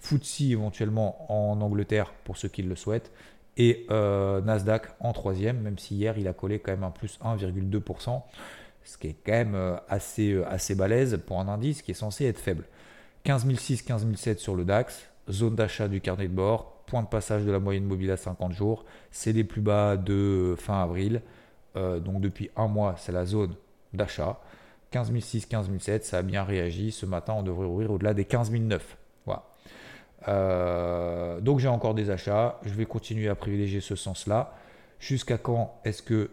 FTSE 0.00 0.42
éventuellement 0.42 1.26
en 1.32 1.60
Angleterre 1.60 2.12
pour 2.24 2.36
ceux 2.36 2.48
qui 2.48 2.62
le 2.62 2.76
souhaitent, 2.76 3.10
et 3.56 3.86
euh, 3.90 4.40
Nasdaq 4.40 4.86
en 5.00 5.12
troisième, 5.12 5.60
même 5.60 5.78
si 5.78 5.96
hier 5.96 6.16
il 6.16 6.28
a 6.28 6.32
collé 6.32 6.60
quand 6.60 6.70
même 6.70 6.84
un 6.84 6.92
plus 6.92 7.18
1,2%. 7.24 8.22
ce 8.84 8.98
qui 8.98 9.08
est 9.08 9.16
quand 9.26 9.32
même 9.32 9.80
assez, 9.88 10.40
assez 10.44 10.76
balèze 10.76 11.18
pour 11.26 11.40
un 11.40 11.48
indice 11.48 11.82
qui 11.82 11.90
est 11.90 11.94
censé 11.94 12.26
être 12.26 12.38
faible. 12.38 12.64
15006, 13.24 13.82
15007 13.84 14.38
sur 14.38 14.54
le 14.54 14.64
DAX, 14.64 15.08
zone 15.30 15.56
d'achat 15.56 15.88
du 15.88 16.00
carnet 16.00 16.28
de 16.28 16.34
bord, 16.34 16.82
point 16.86 17.02
de 17.02 17.08
passage 17.08 17.44
de 17.44 17.50
la 17.50 17.58
moyenne 17.58 17.84
mobile 17.84 18.10
à 18.10 18.16
50 18.16 18.52
jours, 18.52 18.84
c'est 19.10 19.32
les 19.32 19.44
plus 19.44 19.60
bas 19.60 19.96
de 19.96 20.54
fin 20.58 20.82
avril. 20.82 21.22
Euh, 21.78 22.00
donc 22.00 22.20
depuis 22.20 22.50
un 22.56 22.66
mois, 22.66 22.96
c'est 22.98 23.12
la 23.12 23.24
zone 23.24 23.54
d'achat. 23.92 24.40
15006, 24.90 25.48
15007, 25.48 26.04
ça 26.04 26.18
a 26.18 26.22
bien 26.22 26.44
réagi. 26.44 26.92
Ce 26.92 27.06
matin, 27.06 27.34
on 27.34 27.42
devrait 27.42 27.66
ouvrir 27.66 27.90
au-delà 27.90 28.14
des 28.14 28.24
15009. 28.24 28.96
Voilà. 29.26 29.44
Euh, 30.26 31.40
donc 31.40 31.60
j'ai 31.60 31.68
encore 31.68 31.94
des 31.94 32.10
achats. 32.10 32.58
Je 32.64 32.74
vais 32.74 32.86
continuer 32.86 33.28
à 33.28 33.34
privilégier 33.34 33.80
ce 33.80 33.96
sens-là. 33.96 34.54
Jusqu'à 34.98 35.38
quand 35.38 35.80
est-ce 35.84 36.02
que 36.02 36.30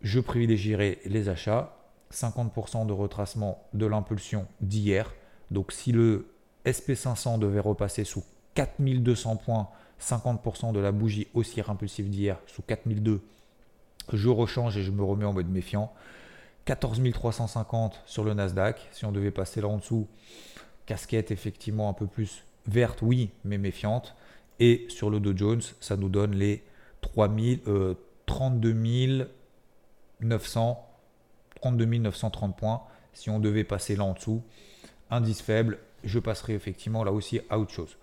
je 0.00 0.20
privilégierai 0.20 1.00
les 1.04 1.28
achats? 1.28 1.74
50% 2.12 2.86
de 2.86 2.92
retracement 2.92 3.62
de 3.74 3.84
l'impulsion 3.84 4.46
d'hier. 4.60 5.14
Donc 5.50 5.72
si 5.72 5.92
le 5.92 6.28
SP500 6.64 7.38
devait 7.38 7.60
repasser 7.60 8.04
sous 8.04 8.24
4200 8.54 9.36
points, 9.36 9.68
50% 10.00 10.72
de 10.72 10.80
la 10.80 10.92
bougie 10.92 11.26
haussière 11.34 11.70
impulsive 11.70 12.08
d'hier 12.08 12.38
sous 12.46 12.62
4002, 12.62 13.20
je 14.16 14.28
rechange 14.28 14.76
et 14.76 14.82
je 14.82 14.90
me 14.90 15.02
remets 15.02 15.24
en 15.24 15.32
mode 15.32 15.48
méfiant. 15.48 15.92
14 16.64 17.00
350 17.12 18.02
sur 18.04 18.24
le 18.24 18.34
Nasdaq. 18.34 18.88
Si 18.92 19.04
on 19.04 19.12
devait 19.12 19.30
passer 19.30 19.60
là 19.60 19.68
en 19.68 19.78
dessous, 19.78 20.06
casquette 20.86 21.30
effectivement 21.30 21.88
un 21.88 21.94
peu 21.94 22.06
plus 22.06 22.44
verte, 22.66 23.00
oui, 23.02 23.30
mais 23.44 23.58
méfiante. 23.58 24.14
Et 24.60 24.86
sur 24.88 25.08
le 25.08 25.20
Dow 25.20 25.36
Jones, 25.36 25.62
ça 25.80 25.96
nous 25.96 26.08
donne 26.08 26.34
les 26.34 26.62
3000, 27.00 27.60
32 28.26 29.28
900, 30.20 30.86
32 31.56 31.86
930 31.86 32.56
points. 32.56 32.82
Si 33.12 33.30
on 33.30 33.38
devait 33.38 33.64
passer 33.64 33.96
là 33.96 34.04
en 34.04 34.12
dessous, 34.12 34.42
indice 35.10 35.40
faible, 35.40 35.78
je 36.04 36.18
passerai 36.18 36.54
effectivement 36.54 37.04
là 37.04 37.12
aussi 37.12 37.40
à 37.50 37.58
autre 37.58 37.72
chose. 37.72 37.96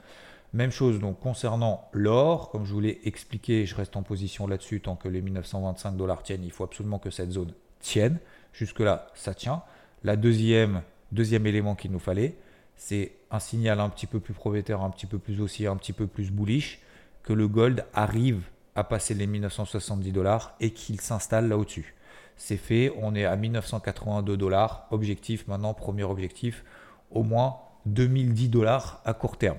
Même 0.55 0.71
chose 0.71 1.01
donc 1.01 1.19
concernant 1.19 1.89
l'or, 1.91 2.49
comme 2.49 2.63
je 2.63 2.71
vous 2.71 2.79
l'ai 2.79 3.01
expliqué, 3.03 3.65
je 3.65 3.75
reste 3.75 3.97
en 3.97 4.03
position 4.03 4.47
là-dessus 4.47 4.79
tant 4.79 4.95
que 4.95 5.09
les 5.09 5.21
1925 5.21 5.97
dollars 5.97 6.23
tiennent. 6.23 6.45
Il 6.45 6.51
faut 6.51 6.63
absolument 6.63 6.97
que 6.97 7.09
cette 7.09 7.31
zone 7.31 7.51
tienne. 7.81 8.19
Jusque-là, 8.53 9.07
ça 9.15 9.33
tient. 9.33 9.63
La 10.05 10.15
deuxième, 10.15 10.81
élément 11.11 11.75
qu'il 11.75 11.91
nous 11.91 11.99
fallait, 11.99 12.37
c'est 12.77 13.11
un 13.31 13.41
signal 13.41 13.81
un 13.81 13.89
petit 13.89 14.07
peu 14.07 14.21
plus 14.21 14.33
prometteur, 14.33 14.81
un 14.81 14.91
petit 14.91 15.07
peu 15.07 15.19
plus 15.19 15.41
haussier, 15.41 15.67
un 15.67 15.75
petit 15.75 15.91
peu 15.91 16.07
plus 16.07 16.31
bullish, 16.31 16.79
que 17.23 17.33
le 17.33 17.49
gold 17.49 17.85
arrive 17.93 18.43
à 18.75 18.85
passer 18.85 19.13
les 19.13 19.27
1970 19.27 20.13
dollars 20.13 20.55
et 20.61 20.71
qu'il 20.71 21.01
s'installe 21.01 21.49
là 21.49 21.57
au-dessus. 21.57 21.95
C'est 22.37 22.55
fait, 22.55 22.93
on 23.01 23.13
est 23.13 23.25
à 23.25 23.35
1982 23.35 24.37
dollars. 24.37 24.87
Objectif 24.91 25.49
maintenant, 25.49 25.73
premier 25.73 26.03
objectif, 26.03 26.63
au 27.11 27.23
moins 27.23 27.57
2010 27.87 28.47
dollars 28.47 29.01
à 29.03 29.13
court 29.13 29.37
terme. 29.37 29.57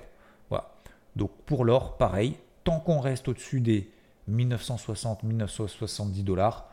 Donc 1.17 1.31
pour 1.45 1.65
l'or, 1.65 1.97
pareil, 1.97 2.35
tant 2.63 2.79
qu'on 2.79 2.99
reste 2.99 3.27
au-dessus 3.27 3.59
des 3.59 3.89
1960-1970 4.29 6.23
dollars, 6.23 6.69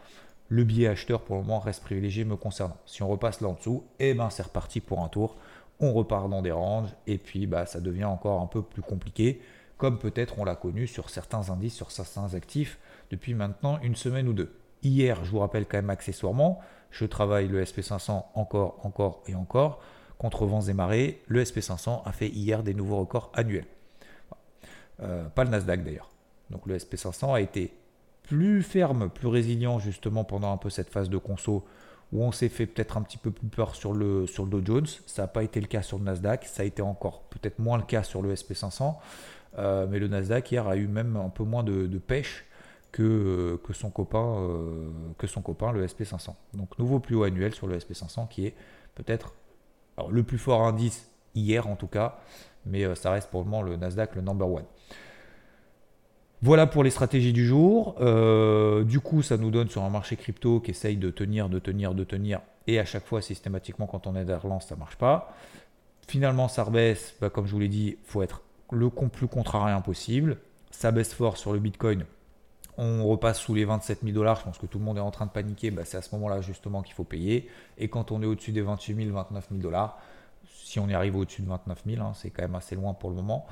le 0.49 0.65
billet 0.65 0.89
acheteur 0.89 1.23
pour 1.23 1.37
le 1.37 1.43
moment 1.43 1.61
reste 1.61 1.83
privilégié 1.83 2.27
me 2.27 2.37
concernant. 2.37 2.77
Si 2.85 3.03
on 3.03 3.09
repasse 3.09 3.41
là 3.41 3.49
en 3.49 3.55
dessous, 3.55 3.85
eh 3.99 4.13
ben 4.13 4.29
c'est 4.29 4.43
reparti 4.43 4.81
pour 4.81 5.01
un 5.01 5.09
tour. 5.09 5.37
On 5.81 5.95
repart 5.95 6.29
dans 6.29 6.43
des 6.43 6.53
ranges 6.53 6.91
et 7.07 7.17
puis 7.17 7.47
bah, 7.47 7.65
ça 7.65 7.81
devient 7.81 8.05
encore 8.05 8.43
un 8.43 8.47
peu 8.47 8.61
plus 8.61 8.83
compliqué, 8.83 9.41
comme 9.79 9.99
peut-être 9.99 10.39
on 10.39 10.45
l'a 10.45 10.57
connu 10.57 10.87
sur 10.87 11.09
certains 11.09 11.49
indices, 11.49 11.75
sur 11.75 11.91
certains 11.91 12.35
actifs 12.35 12.79
depuis 13.11 13.33
maintenant 13.33 13.79
une 13.83 13.97
semaine 13.97 14.29
ou 14.29 14.35
deux. 14.35 14.55
Hier, 14.83 15.25
je 15.25 15.31
vous 15.31 15.39
rappelle 15.39 15.65
quand 15.65 15.79
même 15.79 15.89
accessoirement, 15.89 16.61
je 16.91 17.07
travaille 17.07 17.49
le 17.49 17.65
SP500 17.65 18.25
encore, 18.35 18.79
encore 18.85 19.23
et 19.27 19.35
encore 19.35 19.81
contre 20.19 20.47
vents 20.47 20.61
et 20.61 20.75
marées, 20.75 21.23
le 21.27 21.43
SP500 21.43 22.03
a 22.05 22.13
fait 22.13 22.29
hier 22.29 22.63
des 22.63 22.75
nouveaux 22.75 22.99
records 22.99 23.33
annuels. 23.35 23.67
Euh, 25.01 25.25
pas 25.29 25.45
le 25.45 25.51
Nasdaq 25.51 25.85
d'ailleurs. 25.85 26.11
Donc 26.51 26.67
le 26.67 26.77
SP500 26.77 27.35
a 27.35 27.41
été 27.41 27.73
plus 28.23 28.63
ferme, 28.63 29.11
plus 29.11 29.29
résilient 29.29 29.79
justement 29.79 30.25
pendant 30.25 30.53
un 30.53 30.57
peu 30.57 30.71
cette 30.71 30.91
phase 30.91 31.11
de 31.11 31.19
conso 31.19 31.65
où 32.13 32.23
on 32.23 32.33
s'est 32.33 32.49
fait 32.49 32.67
peut-être 32.67 32.97
un 32.97 33.03
petit 33.03 33.19
peu 33.19 33.31
plus 33.31 33.49
peur 33.49 33.75
sur 33.75 33.93
le, 33.93 34.27
sur 34.27 34.47
Dow 34.47 34.61
Jones. 34.65 34.87
Ça 35.07 35.23
n'a 35.23 35.29
pas 35.29 35.43
été 35.43 35.61
le 35.61 35.67
cas 35.67 35.83
sur 35.83 35.99
le 35.99 36.05
Nasdaq, 36.05 36.45
ça 36.45 36.63
a 36.63 36.65
été 36.65 36.83
encore 36.83 37.23
peut-être 37.25 37.59
moins 37.59 37.77
le 37.77 37.85
cas 37.85 38.03
sur 38.03 38.23
le 38.23 38.35
SP500. 38.35 38.95
Euh, 39.59 39.87
mais 39.89 39.99
le 39.99 40.09
Nasdaq 40.09 40.51
hier 40.51 40.67
a 40.67 40.77
eu 40.77 40.87
même 40.87 41.17
un 41.17 41.29
peu 41.29 41.45
moins 41.45 41.63
de, 41.63 41.87
pêche 41.99 42.45
que, 42.93 43.59
son 43.73 43.91
copain, 43.91 44.37
euh, 44.39 44.89
que 45.19 45.27
son 45.27 45.43
copain, 45.43 45.73
le 45.73 45.87
SP500. 45.87 46.35
Donc 46.55 46.79
nouveau 46.79 47.01
plus 47.01 47.17
haut 47.17 47.25
annuel 47.25 47.55
sur 47.55 47.67
le 47.67 47.79
SP500 47.79 48.29
qui 48.29 48.47
est 48.47 48.55
peut-être 48.95 49.35
le 50.09 50.23
plus 50.23 50.39
fort 50.39 50.67
indice 50.67 51.11
hier 51.35 51.67
en 51.67 51.77
tout 51.77 51.87
cas, 51.87 52.19
mais 52.65 52.95
ça 52.95 53.11
reste 53.11 53.31
pour 53.31 53.41
le 53.43 53.47
moment 53.47 53.63
le 53.63 53.77
Nasdaq 53.77 54.15
le 54.15 54.23
number 54.23 54.49
one. 54.49 54.65
Voilà 56.43 56.67
pour 56.67 56.85
les 56.85 56.91
stratégies 56.91 57.33
du 57.33 57.47
jour. 57.47 57.97
Euh, 58.01 58.85
du 58.85 59.01
coup, 59.01 59.23
ça 59.23 59.37
nous 59.37 59.51
donne 59.51 59.69
sur 59.69 59.83
un 59.83 59.91
marché 59.91 60.17
crypto 60.17 60.61
qui 60.61 60.73
essaye 60.73 60.97
de 60.97 61.11
tenir, 61.11 61.49
de 61.49 61.59
tenir, 61.59 61.95
de 61.95 62.05
tenir, 62.05 62.41
et 62.67 62.79
à 62.79 62.85
chaque 62.85 63.07
fois, 63.07 63.21
systématiquement, 63.21 63.87
quand 63.87 64.07
on 64.07 64.17
est 64.17 64.31
à 64.31 64.39
relance, 64.39 64.67
ça 64.67 64.75
ne 64.75 64.81
marche 64.81 64.97
pas. 64.97 65.35
Finalement, 66.07 66.49
ça 66.49 66.65
rebaisse, 66.65 67.15
bah, 67.21 67.31
comme 67.31 67.47
je 67.47 67.53
vous 67.53 67.61
l'ai 67.61 67.69
dit, 67.69 67.97
il 67.99 68.07
faut 68.11 68.23
être 68.23 68.43
le 68.71 68.91
plus 68.91 69.29
contrariant 69.29 69.81
possible. 69.83 70.39
Ça 70.71 70.91
baisse 70.91 71.15
fort 71.15 71.37
sur 71.37 71.53
le 71.53 71.59
Bitcoin. 71.59 72.05
On 72.77 73.07
repasse 73.07 73.39
sous 73.39 73.55
les 73.55 73.65
27 73.65 74.01
000 74.03 74.13
dollars. 74.13 74.37
Je 74.41 74.45
pense 74.45 74.59
que 74.59 74.67
tout 74.67 74.79
le 74.79 74.85
monde 74.85 74.99
est 74.99 75.01
en 75.01 75.11
train 75.11 75.27
de 75.27 75.31
paniquer. 75.31 75.71
Bah, 75.71 75.83
c'est 75.85 75.97
à 75.97 76.03
ce 76.03 76.15
moment-là 76.15 76.41
justement 76.41 76.83
qu'il 76.83 76.95
faut 76.95 77.05
payer. 77.05 77.49
Et 77.79 77.89
quand 77.89 78.11
on 78.11 78.23
est 78.23 78.27
au-dessus 78.27 78.53
des 78.53 78.63
28 78.63 78.97
000, 78.97 79.15
29 79.15 79.47
000 79.51 79.63
dollars, 79.63 79.99
si 80.75 80.81
on 80.81 80.89
y 80.89 80.95
arrive 80.95 81.15
au-dessus 81.17 81.43
de 81.43 81.47
29 81.47 81.83
000, 81.87 82.03
hein, 82.03 82.13
c'est 82.17 82.31
quand 82.31 82.43
même 82.43 82.57
assez 82.57 82.75
loin 82.75 82.95
pour 82.95 83.09
le 83.09 83.15
moment. 83.15 83.47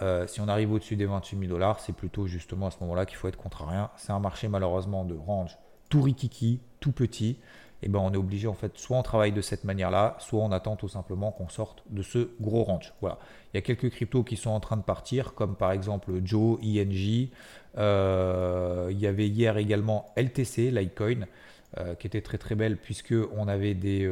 Euh, 0.00 0.28
si 0.28 0.40
on 0.40 0.46
arrive 0.46 0.72
au-dessus 0.72 0.94
des 0.94 1.06
28 1.06 1.36
000 1.36 1.50
dollars, 1.50 1.80
c'est 1.80 1.92
plutôt 1.92 2.28
justement 2.28 2.68
à 2.68 2.70
ce 2.70 2.76
moment-là 2.82 3.04
qu'il 3.04 3.16
faut 3.16 3.26
être 3.26 3.36
contrarien. 3.36 3.90
C'est 3.96 4.12
un 4.12 4.20
marché 4.20 4.46
malheureusement 4.46 5.04
de 5.04 5.16
range 5.16 5.58
tout 5.88 6.02
rikiki, 6.02 6.60
tout 6.78 6.92
petit. 6.92 7.38
Et 7.82 7.88
ben 7.88 7.98
on 7.98 8.12
est 8.12 8.16
obligé 8.16 8.46
en 8.46 8.54
fait, 8.54 8.78
soit 8.78 8.96
on 8.96 9.02
travaille 9.02 9.32
de 9.32 9.40
cette 9.40 9.64
manière-là, 9.64 10.16
soit 10.20 10.40
on 10.40 10.52
attend 10.52 10.76
tout 10.76 10.88
simplement 10.88 11.32
qu'on 11.32 11.48
sorte 11.48 11.82
de 11.90 12.02
ce 12.02 12.30
gros 12.40 12.62
range. 12.62 12.92
Voilà. 13.00 13.18
Il 13.52 13.56
y 13.56 13.58
a 13.58 13.62
quelques 13.62 13.90
cryptos 13.90 14.22
qui 14.22 14.36
sont 14.36 14.50
en 14.50 14.60
train 14.60 14.76
de 14.76 14.82
partir, 14.82 15.34
comme 15.34 15.56
par 15.56 15.72
exemple 15.72 16.12
Joe, 16.22 16.60
ING. 16.62 17.28
Euh, 17.76 18.86
il 18.92 19.00
y 19.00 19.08
avait 19.08 19.26
hier 19.26 19.56
également 19.56 20.12
LTC, 20.16 20.70
Litecoin, 20.70 21.26
euh, 21.76 21.96
qui 21.96 22.06
était 22.06 22.22
très 22.22 22.38
très 22.38 22.54
belle 22.54 22.76
puisque 22.76 23.14
on 23.36 23.48
avait 23.48 23.74
des, 23.74 24.08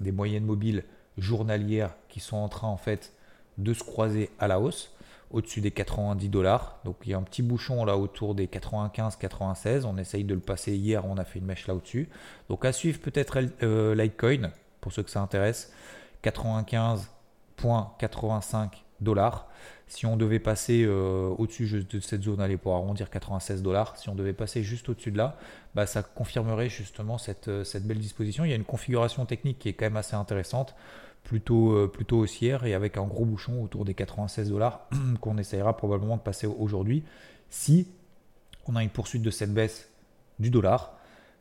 des 0.00 0.12
moyennes 0.12 0.44
mobiles 0.44 0.84
journalières 1.18 1.94
qui 2.08 2.20
sont 2.20 2.36
en 2.36 2.48
train 2.48 2.68
en 2.68 2.76
fait 2.76 3.12
de 3.58 3.74
se 3.74 3.82
croiser 3.82 4.30
à 4.38 4.46
la 4.48 4.60
hausse 4.60 4.92
au-dessus 5.30 5.60
des 5.60 5.70
90 5.70 6.28
dollars. 6.28 6.78
Donc 6.84 6.96
il 7.04 7.10
y 7.10 7.14
a 7.14 7.18
un 7.18 7.22
petit 7.22 7.42
bouchon 7.42 7.84
là 7.84 7.96
autour 7.96 8.34
des 8.34 8.46
95-96. 8.46 9.84
On 9.84 9.98
essaye 9.98 10.24
de 10.24 10.34
le 10.34 10.40
passer 10.40 10.74
hier, 10.74 11.06
on 11.06 11.18
a 11.18 11.24
fait 11.24 11.40
une 11.40 11.46
mèche 11.46 11.66
là 11.66 11.74
au-dessus. 11.74 12.08
Donc 12.48 12.64
à 12.64 12.72
suivre 12.72 13.00
peut-être 13.00 13.38
euh, 13.62 13.94
Litecoin 13.94 14.52
pour 14.80 14.92
ceux 14.92 15.02
que 15.02 15.10
ça 15.10 15.20
intéresse. 15.20 15.72
95.85 16.22 18.68
dollars. 19.00 19.48
Si 19.88 20.04
on 20.04 20.16
devait 20.16 20.40
passer 20.40 20.82
euh, 20.84 21.28
au-dessus 21.38 21.86
de 21.88 22.00
cette 22.00 22.22
zone, 22.22 22.40
allez 22.40 22.56
pour 22.56 22.74
arrondir 22.74 23.08
96 23.08 23.62
dollars, 23.62 23.96
si 23.96 24.08
on 24.08 24.16
devait 24.16 24.32
passer 24.32 24.64
juste 24.64 24.88
au-dessus 24.88 25.12
de 25.12 25.18
là, 25.18 25.36
bah, 25.76 25.86
ça 25.86 26.02
confirmerait 26.02 26.68
justement 26.68 27.18
cette, 27.18 27.46
euh, 27.46 27.62
cette 27.62 27.86
belle 27.86 28.00
disposition. 28.00 28.44
Il 28.44 28.50
y 28.50 28.52
a 28.52 28.56
une 28.56 28.64
configuration 28.64 29.26
technique 29.26 29.60
qui 29.60 29.68
est 29.68 29.74
quand 29.74 29.84
même 29.84 29.96
assez 29.96 30.16
intéressante 30.16 30.74
plutôt, 31.26 31.72
euh, 31.72 31.88
plutôt 31.88 32.18
haussière 32.18 32.64
et 32.64 32.72
avec 32.72 32.96
un 32.96 33.04
gros 33.04 33.24
bouchon 33.24 33.62
autour 33.62 33.84
des 33.84 33.94
96 33.94 34.48
dollars 34.48 34.88
qu'on 35.20 35.38
essayera 35.38 35.76
probablement 35.76 36.16
de 36.16 36.22
passer 36.22 36.46
aujourd'hui 36.46 37.02
si 37.50 37.88
on 38.66 38.76
a 38.76 38.82
une 38.82 38.90
poursuite 38.90 39.22
de 39.22 39.30
cette 39.30 39.52
baisse 39.52 39.90
du 40.38 40.50
dollar 40.50 40.96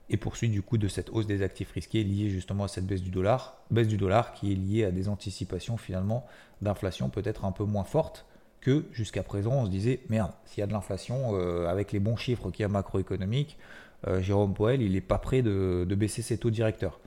et 0.10 0.18
poursuite 0.18 0.52
du 0.52 0.64
coup 0.64 0.80
de 0.80 0.88
cette 0.88 1.12
hausse 1.12 1.28
des 1.28 1.44
actifs 1.44 1.72
risqués 1.72 2.04
liée 2.04 2.30
justement 2.30 2.64
à 2.64 2.68
cette 2.68 2.88
baisse 2.88 3.04
du 3.04 3.12
dollar, 3.12 3.58
baisse 3.70 3.88
du 3.88 3.98
dollar 3.98 4.34
qui 4.34 4.52
est 4.52 4.56
liée 4.56 4.86
à 4.86 4.92
des 4.92 5.08
anticipations 5.08 5.78
finalement 5.78 6.26
d'inflation 6.64 7.10
peut-être 7.10 7.46
un 7.46 7.52
peu 7.52 7.64
moins 7.64 7.84
forte 7.84 8.26
que 8.62 8.86
jusqu'à 8.92 9.22
présent 9.22 9.52
on 9.52 9.66
se 9.66 9.70
disait 9.70 10.00
merde 10.10 10.32
s'il 10.46 10.62
y 10.62 10.64
a 10.64 10.68
de 10.68 10.74
l'inflation 10.74 11.36
euh, 11.40 11.68
avec 11.68 11.92
les 11.92 12.00
bons 12.00 12.18
chiffres 12.18 12.50
qu'il 12.50 12.64
y 12.64 12.66
a 12.66 12.70
macroéconomiques, 12.70 13.60
euh, 14.08 14.20
Jérôme 14.20 14.56
Poel 14.56 14.82
il 14.82 14.94
n'est 14.94 15.02
pas 15.02 15.20
prêt 15.20 15.44
de 15.44 15.96
baisser 15.96 16.24
ses 16.24 16.40
taux 16.40 16.50
directeurs. 16.50 17.00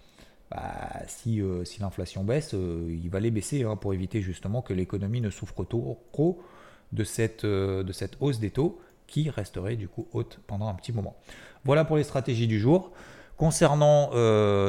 Bah, 0.51 1.03
si, 1.07 1.43
euh, 1.43 1.65
si 1.65 1.81
l'inflation 1.81 2.25
baisse, 2.25 2.55
euh, 2.55 2.87
il 2.89 3.11
va 3.11 3.21
les 3.21 3.31
baisser 3.31 3.65
hein, 3.65 3.77
pour 3.77 3.93
éviter 3.93 4.23
justement 4.23 4.63
que 4.63 4.73
l'économie 4.73 5.21
ne 5.21 5.31
souffre 5.31 5.65
trop, 5.65 6.43
de, 6.93 7.05
cette, 7.05 7.45
euh, 7.45 7.83
de 7.83 7.93
cette 7.93 8.17
hausse 8.21 8.39
des 8.39 8.51
taux 8.51 8.81
qui 9.07 9.29
resterait 9.29 9.77
du 9.77 9.89
coup 9.89 10.07
haute 10.13 10.41
pendant 10.47 10.69
un 10.69 10.75
petit 10.75 10.93
moment. 10.93 11.17
Voilà 11.65 11.85
pour 11.85 11.97
les 11.97 12.03
stratégies 12.03 12.47
du 12.47 12.59
jour. 12.59 12.93
Concernant, 13.37 14.11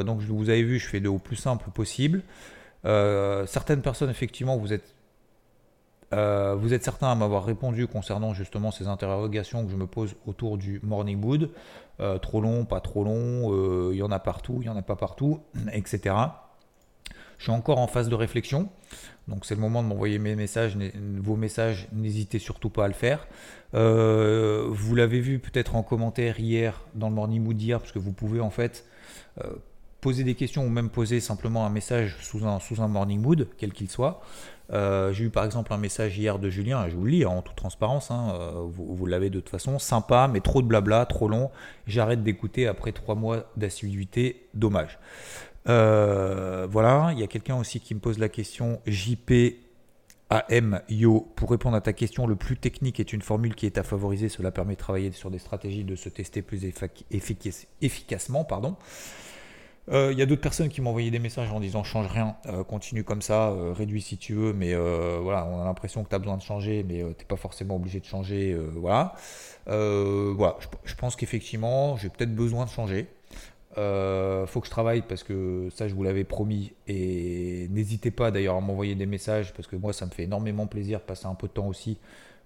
donc 0.04 0.20
vous 0.20 0.48
avez 0.48 0.62
vu, 0.62 0.78
je 0.78 0.86
fais 0.86 1.00
de 1.00 1.08
au 1.08 1.18
plus 1.18 1.34
simple 1.34 1.68
possible. 1.70 2.22
certaines 2.84 3.82
personnes, 3.82 4.10
effectivement, 4.10 4.56
vous 4.56 4.72
êtes 4.72 4.94
vous 6.12 6.74
êtes 6.74 6.84
certains 6.84 7.10
à 7.10 7.14
m'avoir 7.14 7.44
répondu 7.44 7.86
concernant 7.86 8.34
justement 8.34 8.70
ces 8.70 8.88
interrogations 8.88 9.64
que 9.64 9.70
je 9.70 9.76
me 9.76 9.86
pose 9.86 10.16
autour 10.26 10.58
du 10.58 10.80
morning 10.82 11.18
mood. 11.18 11.50
trop 12.20 12.40
long, 12.40 12.64
pas 12.64 12.80
trop 12.80 13.04
long, 13.04 13.92
il 13.92 13.96
y 13.96 14.02
en 14.02 14.10
a 14.10 14.18
partout, 14.18 14.58
il 14.60 14.66
y 14.66 14.68
en 14.68 14.76
a 14.76 14.82
pas 14.82 14.96
partout, 14.96 15.40
etc. 15.72 16.14
Je 17.38 17.44
suis 17.44 17.52
encore 17.52 17.78
en 17.78 17.86
phase 17.86 18.10
de 18.10 18.14
réflexion. 18.14 18.68
Donc 19.26 19.46
c'est 19.46 19.54
le 19.54 19.60
moment 19.60 19.82
de 19.82 19.88
m'envoyer 19.88 20.18
mes 20.18 20.34
messages, 20.34 20.76
vos 21.22 21.36
messages, 21.36 21.88
n'hésitez 21.92 22.38
surtout 22.38 22.68
pas 22.68 22.84
à 22.84 22.88
le 22.88 22.94
faire. 22.94 23.28
Euh, 23.74 24.66
vous 24.68 24.94
l'avez 24.94 25.20
vu 25.20 25.38
peut-être 25.38 25.76
en 25.76 25.82
commentaire 25.82 26.38
hier 26.40 26.82
dans 26.94 27.08
le 27.08 27.14
Morning 27.14 27.42
Mood 27.42 27.56
d'hier, 27.56 27.78
parce 27.78 27.92
que 27.92 27.98
vous 27.98 28.12
pouvez 28.12 28.40
en 28.40 28.50
fait 28.50 28.84
euh, 29.42 29.52
poser 30.00 30.24
des 30.24 30.34
questions 30.34 30.64
ou 30.64 30.68
même 30.68 30.90
poser 30.90 31.20
simplement 31.20 31.66
un 31.66 31.70
message 31.70 32.16
sous 32.20 32.46
un, 32.46 32.60
sous 32.60 32.80
un 32.80 32.88
Morning 32.88 33.20
Mood, 33.20 33.48
quel 33.58 33.72
qu'il 33.72 33.90
soit. 33.90 34.20
Euh, 34.72 35.12
j'ai 35.12 35.24
eu 35.24 35.30
par 35.30 35.44
exemple 35.44 35.72
un 35.72 35.78
message 35.78 36.16
hier 36.16 36.38
de 36.38 36.48
Julien, 36.48 36.88
je 36.88 36.94
vous 36.94 37.04
le 37.04 37.10
lis 37.10 37.24
en 37.24 37.42
toute 37.42 37.56
transparence, 37.56 38.10
hein, 38.12 38.34
vous, 38.68 38.94
vous 38.94 39.06
l'avez 39.06 39.28
de 39.28 39.40
toute 39.40 39.48
façon, 39.48 39.80
sympa, 39.80 40.28
mais 40.32 40.40
trop 40.40 40.62
de 40.62 40.68
blabla, 40.68 41.06
trop 41.06 41.28
long, 41.28 41.50
j'arrête 41.88 42.22
d'écouter 42.22 42.68
après 42.68 42.92
trois 42.92 43.16
mois 43.16 43.50
d'assiduité, 43.56 44.46
dommage. 44.54 44.98
Euh, 45.68 46.66
voilà, 46.70 47.10
il 47.12 47.18
y 47.18 47.22
a 47.22 47.26
quelqu'un 47.26 47.56
aussi 47.56 47.80
qui 47.80 47.94
me 47.94 48.00
pose 48.00 48.18
la 48.18 48.28
question 48.28 48.80
JP 48.86 49.32
AM 50.30 50.80
Yo, 50.88 51.32
pour 51.34 51.50
répondre 51.50 51.76
à 51.76 51.80
ta 51.80 51.92
question, 51.92 52.26
le 52.26 52.36
plus 52.36 52.56
technique 52.56 53.00
est 53.00 53.12
une 53.12 53.20
formule 53.20 53.54
qui 53.54 53.66
est 53.66 53.78
à 53.78 53.82
favoriser. 53.82 54.28
Cela 54.28 54.52
permet 54.52 54.74
de 54.74 54.78
travailler 54.78 55.10
sur 55.10 55.30
des 55.30 55.40
stratégies 55.40 55.82
de 55.82 55.96
se 55.96 56.08
tester 56.08 56.40
plus 56.40 56.64
efficacement. 57.80 58.44
Pardon. 58.44 58.76
Euh, 59.90 60.10
il 60.12 60.18
y 60.18 60.22
a 60.22 60.26
d'autres 60.26 60.40
personnes 60.40 60.68
qui 60.68 60.80
m'ont 60.80 60.90
envoyé 60.90 61.10
des 61.10 61.18
messages 61.18 61.50
en 61.50 61.58
disant 61.58 61.82
change 61.82 62.06
rien, 62.06 62.36
euh, 62.46 62.62
continue 62.62 63.02
comme 63.02 63.22
ça, 63.22 63.52
réduis 63.72 64.02
si 64.02 64.18
tu 64.18 64.34
veux, 64.34 64.52
mais 64.52 64.74
voilà, 64.74 65.46
on 65.46 65.60
a 65.60 65.64
l'impression 65.64 66.04
que 66.04 66.08
tu 66.08 66.14
as 66.14 66.18
besoin 66.18 66.36
de 66.36 66.42
changer, 66.42 66.84
mais 66.86 66.98
tu 66.98 67.04
n'es 67.04 67.26
pas 67.28 67.36
forcément 67.36 67.76
obligé 67.76 68.00
de 68.00 68.04
changer. 68.06 68.56
voilà. 68.76 69.14
voilà, 69.66 70.56
je 70.84 70.94
pense 70.94 71.16
qu'effectivement, 71.16 71.96
j'ai 71.96 72.08
peut-être 72.08 72.34
besoin 72.34 72.64
de 72.64 72.70
changer. 72.70 73.08
Euh, 73.78 74.46
faut 74.46 74.60
que 74.60 74.66
je 74.66 74.70
travaille 74.70 75.02
parce 75.02 75.22
que 75.22 75.68
ça, 75.74 75.86
je 75.88 75.94
vous 75.94 76.02
l'avais 76.02 76.24
promis. 76.24 76.72
Et 76.88 77.68
n'hésitez 77.70 78.10
pas 78.10 78.30
d'ailleurs 78.30 78.56
à 78.56 78.60
m'envoyer 78.60 78.94
des 78.94 79.06
messages 79.06 79.52
parce 79.54 79.68
que 79.68 79.76
moi, 79.76 79.92
ça 79.92 80.06
me 80.06 80.10
fait 80.10 80.24
énormément 80.24 80.66
plaisir 80.66 81.00
de 81.00 81.04
passer 81.04 81.26
un 81.26 81.34
peu 81.34 81.46
de 81.46 81.52
temps 81.52 81.68
aussi 81.68 81.98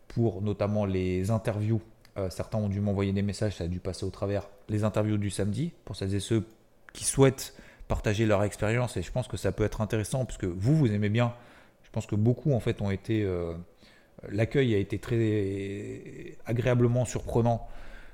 pour 0.08 0.42
notamment 0.42 0.84
les 0.84 1.30
interviews. 1.30 1.80
Euh, 2.16 2.30
certains 2.30 2.58
ont 2.58 2.68
dû 2.68 2.80
m'envoyer 2.80 3.12
des 3.12 3.22
messages, 3.22 3.56
ça 3.56 3.64
a 3.64 3.66
dû 3.66 3.80
passer 3.80 4.04
au 4.04 4.10
travers 4.10 4.48
les 4.68 4.84
interviews 4.84 5.16
du 5.16 5.30
samedi 5.30 5.72
pour 5.84 5.96
celles 5.96 6.14
et 6.14 6.20
ceux 6.20 6.46
qui 6.94 7.04
souhaitent 7.04 7.54
partager 7.86 8.24
leur 8.24 8.42
expérience. 8.42 8.96
Et 8.96 9.02
je 9.02 9.12
pense 9.12 9.28
que 9.28 9.36
ça 9.36 9.52
peut 9.52 9.64
être 9.64 9.82
intéressant 9.82 10.24
puisque 10.24 10.44
vous, 10.44 10.74
vous 10.74 10.90
aimez 10.90 11.10
bien. 11.10 11.34
Je 11.82 11.90
pense 11.90 12.06
que 12.06 12.16
beaucoup 12.16 12.54
en 12.54 12.60
fait 12.60 12.80
ont 12.80 12.90
été. 12.90 13.22
Euh, 13.22 13.52
l'accueil 14.30 14.74
a 14.74 14.78
été 14.78 14.98
très 14.98 16.38
agréablement 16.46 17.04
surprenant 17.04 17.68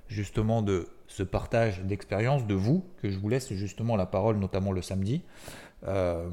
justement 0.09 0.61
de 0.61 0.89
ce 1.07 1.23
partage 1.23 1.83
d'expérience 1.83 2.47
de 2.47 2.55
vous, 2.55 2.85
que 3.01 3.11
je 3.11 3.19
vous 3.19 3.29
laisse 3.29 3.53
justement 3.53 3.97
la 3.97 4.07
parole, 4.07 4.39
notamment 4.39 4.73
le 4.73 4.83
samedi. 4.83 5.23
Euh, 5.87 6.29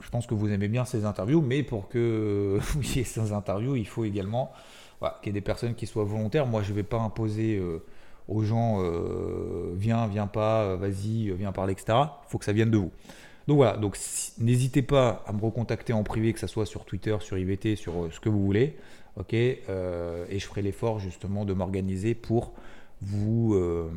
je 0.00 0.08
pense 0.10 0.26
que 0.26 0.34
vous 0.34 0.50
aimez 0.50 0.68
bien 0.68 0.84
ces 0.84 1.04
interviews, 1.04 1.40
mais 1.40 1.62
pour 1.62 1.88
que 1.88 2.58
vous 2.74 2.82
ayez 2.92 3.04
ces 3.04 3.32
interviews, 3.32 3.76
il 3.76 3.86
faut 3.86 4.04
également 4.04 4.52
qu'il 5.22 5.26
y 5.26 5.28
ait 5.30 5.32
des 5.32 5.40
personnes 5.40 5.74
qui 5.74 5.86
soient 5.86 6.04
volontaires. 6.04 6.46
Moi, 6.46 6.62
je 6.62 6.70
ne 6.70 6.76
vais 6.76 6.82
pas 6.82 6.98
imposer 6.98 7.56
euh, 7.56 7.82
aux 8.28 8.42
gens 8.42 8.78
euh, 8.80 9.72
viens, 9.76 10.06
viens 10.06 10.26
pas, 10.26 10.76
vas-y, 10.76 11.30
viens 11.32 11.52
parler, 11.52 11.72
etc. 11.72 11.98
Il 12.26 12.30
faut 12.30 12.38
que 12.38 12.44
ça 12.44 12.52
vienne 12.52 12.70
de 12.70 12.78
vous. 12.78 12.90
Donc 13.48 13.56
voilà, 13.56 13.76
donc 13.76 13.98
n'hésitez 14.38 14.82
pas 14.82 15.24
à 15.26 15.32
me 15.32 15.40
recontacter 15.40 15.92
en 15.92 16.02
privé, 16.02 16.32
que 16.32 16.38
ce 16.38 16.46
soit 16.46 16.66
sur 16.66 16.84
Twitter, 16.84 17.16
sur 17.20 17.36
IVT, 17.36 17.74
sur 17.76 18.08
ce 18.12 18.20
que 18.20 18.28
vous 18.28 18.44
voulez. 18.44 18.76
ok 19.16 19.34
et 19.34 20.38
je 20.38 20.46
ferai 20.46 20.62
l'effort 20.62 21.00
justement 21.00 21.44
de 21.44 21.52
m'organiser 21.52 22.14
pour 22.14 22.52
vous 23.02 23.54
euh, 23.54 23.90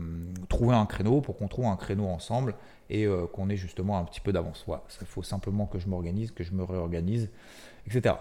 trouvez 0.48 0.76
un 0.76 0.86
créneau 0.86 1.22
pour 1.22 1.38
qu'on 1.38 1.48
trouve 1.48 1.66
un 1.66 1.76
créneau 1.76 2.06
ensemble 2.08 2.56
et 2.90 3.06
euh, 3.06 3.26
qu'on 3.28 3.50
ait 3.50 3.58
justement 3.58 3.98
un 3.98 4.06
petit 4.06 4.22
peu 4.22 4.32
d'avance. 4.32 4.66
Il 5.02 5.08
faut 5.08 5.24
simplement 5.24 5.66
que 5.66 5.80
je 5.80 5.88
m'organise, 5.88 6.32
que 6.32 6.44
je 6.44 6.54
me 6.54 6.64
réorganise, 6.64 7.30
etc. 7.88 8.16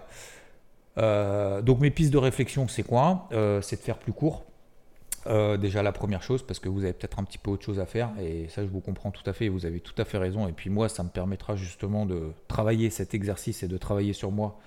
Euh, 0.99 1.63
donc 1.63 1.81
mes 1.81 1.91
pistes 1.91 2.13
de 2.13 2.19
réflexion, 2.19 2.69
c'est 2.69 2.83
quoi? 2.83 3.29
C'est 3.63 3.77
de 3.77 3.83
faire 3.83 3.99
plus 3.99 4.13
court. 4.13 4.45
Déjà 5.27 5.83
la 5.83 5.93
première 5.93 6.23
chose, 6.23 6.43
parce 6.43 6.59
que 6.59 6.69
vous 6.69 6.85
avez 6.85 6.93
peut-être 6.93 7.19
un 7.19 7.25
petit 7.25 7.39
peu 7.39 7.51
autre 7.51 7.65
chose 7.65 7.79
à 7.81 7.87
faire, 7.87 8.11
et 8.21 8.49
ça 8.49 8.63
je 8.63 8.69
vous 8.69 8.81
comprends 8.81 9.11
tout 9.11 9.23
à 9.27 9.33
fait, 9.33 9.49
vous 9.49 9.67
avez 9.67 9.81
tout 9.81 9.95
à 9.99 10.05
fait 10.05 10.19
raison, 10.19 10.49
et 10.49 10.53
puis 10.53 10.71
moi 10.71 10.89
ça 10.89 11.03
me 11.03 11.09
permettra 11.09 11.57
justement 11.57 12.07
de 12.07 12.33
travailler 12.49 12.91
cet 12.91 13.15
exercice 13.15 13.63
et 13.63 13.69
de 13.69 13.79
travailler 13.79 14.13
sur 14.13 14.33
moi 14.33 14.59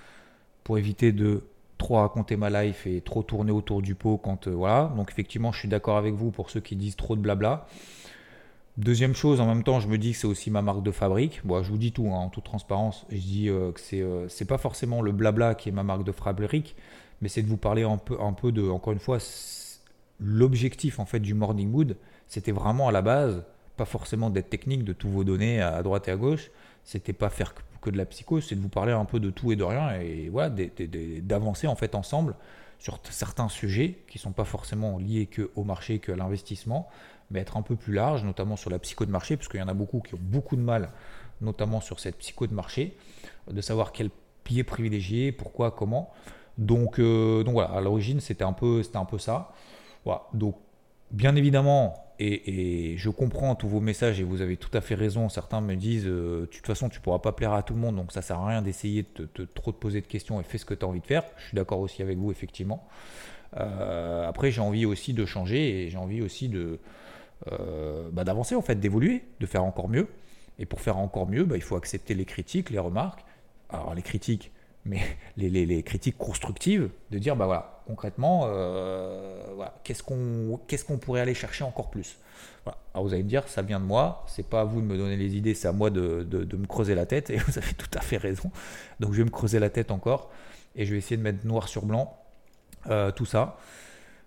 pour 0.64 0.78
éviter 0.78 1.12
de 1.12 1.44
trop 1.78 1.96
raconter 1.96 2.38
ma 2.38 2.50
life 2.50 2.88
et 2.88 3.02
trop 3.02 3.24
tourner 3.24 3.52
autour 3.52 3.82
du 3.82 3.96
pot 3.96 4.18
quand 4.18 4.48
euh, 4.48 4.52
voilà. 4.52 4.92
Donc 4.96 5.12
effectivement, 5.12 5.52
je 5.52 5.60
suis 5.60 5.68
d'accord 5.68 5.98
avec 5.98 6.14
vous 6.14 6.32
pour 6.32 6.50
ceux 6.50 6.60
qui 6.60 6.76
disent 6.76 6.96
trop 6.96 7.16
de 7.16 7.22
blabla. 7.22 7.68
Deuxième 8.78 9.16
chose, 9.16 9.40
en 9.40 9.48
même 9.48 9.64
temps, 9.64 9.80
je 9.80 9.88
me 9.88 9.98
dis 9.98 10.12
que 10.12 10.18
c'est 10.18 10.28
aussi 10.28 10.52
ma 10.52 10.62
marque 10.62 10.84
de 10.84 10.92
fabrique. 10.92 11.42
Bon, 11.46 11.64
je 11.64 11.70
vous 11.70 11.78
dis 11.78 11.94
tout 11.94 12.08
hein, 12.08 12.18
en 12.18 12.30
toute 12.30 12.44
transparence. 12.44 13.06
Je 13.10 13.18
dis 13.18 13.50
euh, 13.50 13.72
que 13.72 13.80
c'est 13.80 14.02
euh, 14.02 14.28
c'est 14.28 14.46
pas 14.46 14.58
forcément 14.58 15.02
le 15.02 15.12
blabla 15.12 15.56
qui 15.56 15.70
est 15.70 15.72
ma 15.72 15.84
marque 15.84 16.04
de 16.04 16.12
fabrique, 16.12 16.76
mais 17.22 17.30
c'est 17.30 17.42
de 17.42 17.48
vous 17.48 17.58
parler 17.58 17.84
un 17.84 17.98
peu 17.98 18.18
un 18.20 18.34
peu 18.34 18.52
de 18.52 18.68
encore 18.70 18.94
une 18.94 19.00
fois 19.00 19.20
l'objectif 20.20 21.00
en 21.00 21.06
fait 21.06 21.20
du 21.20 21.34
morning 21.34 21.70
mood. 21.70 21.98
C'était 22.28 22.52
vraiment 22.52 22.88
à 22.88 22.92
la 22.92 23.02
base 23.02 23.44
pas 23.78 23.86
forcément 23.86 24.30
d'être 24.30 24.50
technique, 24.50 24.84
de 24.84 24.94
tout 24.94 25.10
vos 25.10 25.24
données 25.24 25.62
à 25.62 25.82
droite 25.84 26.08
et 26.08 26.12
à 26.12 26.16
gauche. 26.16 26.50
C'était 26.84 27.14
pas 27.14 27.30
faire 27.30 27.54
que 27.82 27.90
de 27.90 27.98
la 27.98 28.06
psycho, 28.06 28.42
c'est 28.42 28.56
de 28.56 28.62
vous 28.62 28.70
parler 28.70 28.92
un 28.92 29.06
peu 29.06 29.20
de 29.20 29.30
tout 29.30 29.52
et 29.52 29.56
de 29.56 29.64
rien 29.64 30.00
et 30.00 30.30
voilà, 30.30 30.54
d'avancer 31.22 31.68
en 31.68 31.76
fait 31.76 31.96
ensemble 31.96 32.36
sur 32.80 33.00
certains 33.10 33.48
sujets 33.48 34.00
qui 34.08 34.18
sont 34.18 34.32
pas 34.32 34.44
forcément 34.44 34.98
liés 34.98 35.28
que 35.28 35.52
au 35.56 35.64
marché, 35.64 36.00
que 36.00 36.12
à 36.12 36.16
l'investissement, 36.16 36.90
mais 37.32 37.40
être 37.40 37.58
un 37.58 37.62
peu 37.62 37.76
plus 37.76 37.94
large, 37.94 38.24
notamment 38.24 38.56
sur 38.56 38.70
la 38.70 38.80
psycho 38.80 39.06
de 39.06 39.12
marché, 39.12 39.38
parce 39.38 39.48
qu'il 39.48 39.60
y 39.60 39.64
en 39.64 39.68
a 39.68 39.74
beaucoup 39.74 40.02
qui 40.02 40.16
ont 40.16 40.20
beaucoup 40.22 40.56
de 40.56 40.62
mal, 40.62 40.90
notamment 41.42 41.82
sur 41.82 42.00
cette 42.00 42.18
psycho 42.18 42.48
de 42.48 42.54
marché, 42.54 42.98
de 43.50 43.62
savoir 43.62 43.92
quel 43.92 44.10
pied 44.44 44.64
privilégier, 44.64 45.32
pourquoi, 45.32 45.72
comment. 45.72 46.12
Donc, 46.58 47.00
euh, 47.00 47.44
donc 47.44 47.54
voilà, 47.54 47.72
à 47.72 47.82
l'origine 47.82 48.20
c'était 48.20 48.44
un 48.44 48.54
peu, 48.54 48.84
c'était 48.84 48.98
un 48.98 49.06
peu 49.06 49.18
ça. 49.18 49.54
Voilà, 50.06 50.24
donc 50.34 50.56
bien 51.12 51.36
évidemment, 51.36 52.06
et, 52.20 52.96
je 52.98 53.10
comprends 53.10 53.56
tous 53.56 53.68
vos 53.68 53.82
messages 53.82 54.20
et 54.20 54.24
vous 54.24 54.42
avez 54.42 54.58
tout 54.58 54.76
à 54.78 54.82
fait 54.82 54.96
raison. 54.96 55.28
Certains 55.30 55.62
me 55.62 55.76
disent, 55.76 56.08
euh, 56.08 56.42
de 56.42 56.46
toute 56.46 56.66
façon, 56.66 56.90
tu 56.90 57.00
pourras 57.02 57.20
pas 57.20 57.34
plaire 57.34 57.54
à 57.54 57.64
tout 57.64 57.74
le 57.74 57.80
monde, 57.80 57.96
donc 57.96 58.12
ça 58.12 58.22
sert 58.22 58.40
à 58.40 58.48
rien 58.48 58.62
d'essayer 58.62 59.06
de, 59.16 59.46
trop 59.46 59.72
te 59.72 59.78
poser 59.78 60.02
de 60.02 60.08
questions 60.08 60.40
et 60.40 60.44
fais 60.44 60.58
ce 60.58 60.66
que 60.66 60.74
tu 60.74 60.86
as 60.86 60.88
envie 60.88 61.02
de 61.02 61.06
faire. 61.06 61.24
Je 61.38 61.48
suis 61.48 61.56
d'accord 61.56 61.80
aussi 61.80 62.02
avec 62.02 62.18
vous, 62.18 62.32
effectivement. 62.32 62.88
Euh, 63.58 64.28
après, 64.28 64.52
j'ai 64.52 64.62
envie 64.62 64.86
aussi 64.86 65.14
de 65.14 65.26
changer 65.26 65.84
et 65.84 65.90
j'ai 65.90 65.98
envie 65.98 66.22
aussi 66.22 66.50
de 66.50 66.80
euh, 67.52 68.10
bah, 68.12 68.24
d'avancer 68.24 68.56
en 68.56 68.62
fait, 68.62 68.76
d'évoluer, 68.76 69.24
de 69.40 69.46
faire 69.46 69.64
encore 69.64 69.90
mieux. 69.90 70.08
Et 70.58 70.66
pour 70.66 70.80
faire 70.80 70.98
encore 70.98 71.28
mieux, 71.28 71.44
bah, 71.44 71.58
il 71.58 71.64
faut 71.64 71.76
accepter 71.76 72.14
les 72.14 72.26
critiques, 72.26 72.70
les 72.70 72.80
remarques. 72.80 73.26
Alors 73.70 73.94
les 73.94 74.02
critiques, 74.02 74.52
mais 74.86 75.02
les, 75.38 75.84
critiques 75.84 76.18
constructives, 76.18 76.90
de 77.12 77.20
dire 77.20 77.36
bah 77.36 77.46
voilà, 77.46 77.82
concrètement, 77.88 78.44
euh, 78.46 79.44
qu'est-ce 79.84 80.04
qu'on 80.04 80.60
qu'est-ce 80.68 80.86
qu'on 80.86 80.98
pourrait 80.98 81.22
aller 81.22 81.34
chercher 81.34 81.64
encore 81.64 81.90
plus? 81.90 82.18
Alors 82.94 83.06
vous 83.06 83.14
allez 83.14 83.24
me 83.24 83.30
dire, 83.30 83.48
ça 83.48 83.62
vient 83.62 83.80
de 83.80 83.86
moi, 83.86 84.24
c'est 84.28 84.48
pas 84.48 84.62
à 84.62 84.64
vous 84.64 84.82
de 84.82 84.86
me 84.86 84.98
donner 84.98 85.18
les 85.18 85.36
idées, 85.36 85.54
c'est 85.54 85.68
à 85.68 85.72
moi 85.72 85.90
de, 85.90 86.24
de, 86.24 86.58
me 86.58 86.66
creuser 86.66 86.96
la 86.96 87.06
tête, 87.06 87.30
et 87.30 87.38
vous 87.48 87.58
avez 87.58 87.74
tout 87.74 87.90
à 87.94 88.02
fait 88.02 88.18
raison. 88.18 88.52
Donc 89.00 89.14
je 89.14 89.18
vais 89.18 89.24
me 89.24 89.30
creuser 89.30 89.60
la 89.60 89.70
tête 89.70 89.92
encore, 89.92 90.32
et 90.76 90.86
je 90.86 90.92
vais 90.92 90.98
essayer 90.98 91.18
de 91.18 91.22
mettre 91.22 91.46
noir 91.46 91.68
sur 91.68 91.86
blanc 91.86 92.18
euh, 92.90 93.12
tout 93.12 93.26
ça. 93.26 93.58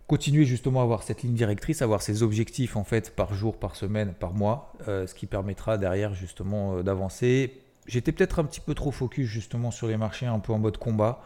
Continuer 0.07 0.44
justement 0.44 0.81
à 0.81 0.85
avoir 0.85 1.03
cette 1.03 1.23
ligne 1.23 1.35
directrice, 1.35 1.83
avoir 1.83 2.01
ces 2.01 2.23
objectifs 2.23 2.77
en 2.77 2.85
fait 2.85 3.14
par 3.14 3.35
jour, 3.35 3.59
par 3.59 3.77
semaine, 3.77 4.14
par 4.14 4.33
mois, 4.33 4.73
euh, 4.87 5.07
ce 5.07 5.14
qui 5.14 5.27
permettra 5.27 5.77
derrière 5.77 6.14
justement 6.14 6.83
d'avancer 6.83 7.61
J'étais 7.88 8.12
peut-être 8.12 8.38
un 8.38 8.44
petit 8.44 8.61
peu 8.61 8.74
trop 8.74 8.92
focus 8.92 9.27
justement 9.27 9.70
sur 9.70 9.88
les 9.88 9.96
marchés, 9.96 10.27
un 10.27 10.38
peu 10.38 10.53
en 10.53 10.59
mode 10.59 10.77
combat 10.77 11.22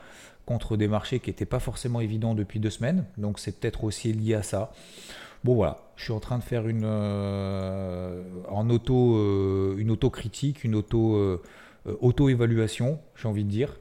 contre 0.46 0.77
des 0.77 0.88
marchés 0.88 1.20
qui 1.20 1.31
n'étaient 1.31 1.44
pas 1.44 1.59
forcément 1.59 2.01
évidents 2.01 2.35
depuis 2.35 2.61
deux 2.61 2.70
semaines. 2.70 3.05
Donc 3.18 3.38
c'est 3.38 3.59
peut-être 3.59 3.85
aussi 3.85 4.12
lié 4.12 4.35
à 4.35 4.42
ça. 4.42 4.72
Bon 5.44 5.55
voilà, 5.55 5.79
je 5.96 6.05
suis 6.05 6.12
en 6.12 6.20
train 6.20 6.38
de 6.38 6.44
faire 6.44 6.68
une 6.68 6.85
euh, 6.85 8.22
en 8.48 8.70
auto 8.70 9.16
euh, 9.16 9.75
une 9.77 9.90
autocritique, 9.90 10.62
une 10.62 10.77
auto 10.77 11.16
euh, 11.16 11.42
auto 12.01 12.29
évaluation, 12.29 13.01
j'ai 13.16 13.27
envie 13.27 13.44
de 13.44 13.51
dire. 13.51 13.77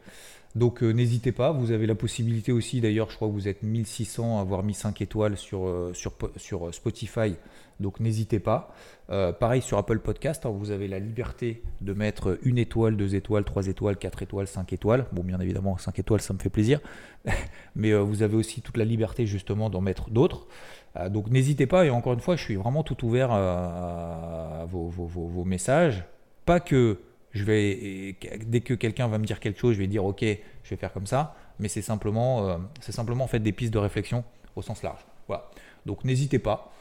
Donc 0.55 0.81
n'hésitez 0.81 1.31
pas, 1.31 1.51
vous 1.51 1.71
avez 1.71 1.87
la 1.87 1.95
possibilité 1.95 2.51
aussi, 2.51 2.81
d'ailleurs 2.81 3.09
je 3.09 3.15
crois 3.15 3.29
que 3.29 3.33
vous 3.33 3.47
êtes 3.47 3.63
1600 3.63 4.37
à 4.37 4.41
avoir 4.41 4.63
mis 4.63 4.73
5 4.73 5.01
étoiles 5.01 5.37
sur, 5.37 5.91
sur, 5.93 6.13
sur 6.35 6.73
Spotify 6.73 7.35
donc 7.81 7.99
n'hésitez 7.99 8.39
pas. 8.39 8.73
Euh, 9.09 9.33
pareil 9.33 9.61
sur 9.61 9.77
Apple 9.77 9.99
Podcast, 9.99 10.45
hein, 10.45 10.53
vous 10.53 10.71
avez 10.71 10.87
la 10.87 10.99
liberté 10.99 11.63
de 11.81 11.91
mettre 11.91 12.39
une 12.43 12.57
étoile, 12.57 12.95
deux 12.95 13.15
étoiles, 13.15 13.43
trois 13.43 13.67
étoiles, 13.67 13.97
quatre 13.97 14.21
étoiles, 14.21 14.47
cinq 14.47 14.71
étoiles. 14.71 15.05
Bon, 15.11 15.23
bien 15.23 15.39
évidemment, 15.41 15.77
cinq 15.77 15.99
étoiles, 15.99 16.21
ça 16.21 16.33
me 16.33 16.39
fait 16.39 16.49
plaisir. 16.49 16.79
Mais 17.75 17.91
euh, 17.91 17.99
vous 17.99 18.23
avez 18.23 18.37
aussi 18.37 18.61
toute 18.61 18.77
la 18.77 18.85
liberté 18.85 19.25
justement 19.25 19.69
d'en 19.69 19.81
mettre 19.81 20.09
d'autres. 20.09 20.47
Euh, 20.95 21.09
donc 21.09 21.29
n'hésitez 21.29 21.65
pas. 21.65 21.85
Et 21.85 21.89
encore 21.89 22.13
une 22.13 22.21
fois, 22.21 22.37
je 22.37 22.43
suis 22.43 22.55
vraiment 22.55 22.83
tout 22.83 23.05
ouvert 23.05 23.31
à, 23.31 24.65
vos, 24.69 25.43
messages. 25.43 26.05
Pas 26.45 26.59
que 26.59 26.99
je 27.31 27.43
vais, 27.43 28.15
dès 28.45 28.61
que 28.61 28.73
quelqu'un 28.73 29.07
va 29.07 29.17
me 29.17 29.25
dire 29.25 29.39
quelque 29.39 29.59
chose, 29.59 29.75
je 29.75 29.79
vais 29.79 29.87
dire 29.87 30.03
ok, 30.05 30.21
je 30.21 30.69
vais 30.69 30.75
faire 30.75 30.91
comme 30.93 31.07
ça. 31.07 31.35
Mais 31.59 31.67
c'est 31.67 31.81
simplement, 31.81 32.47
euh, 32.47 32.57
c'est 32.81 32.91
simplement 32.91 33.23
en 33.23 33.27
fait 33.27 33.39
des 33.39 33.51
pistes 33.51 33.73
de 33.73 33.77
réflexion 33.77 34.23
au 34.55 34.61
sens 34.61 34.83
large. 34.83 35.05
Voilà. 35.27 35.49
Donc 35.85 36.03
n'hésitez 36.03 36.39
pas. 36.39 36.73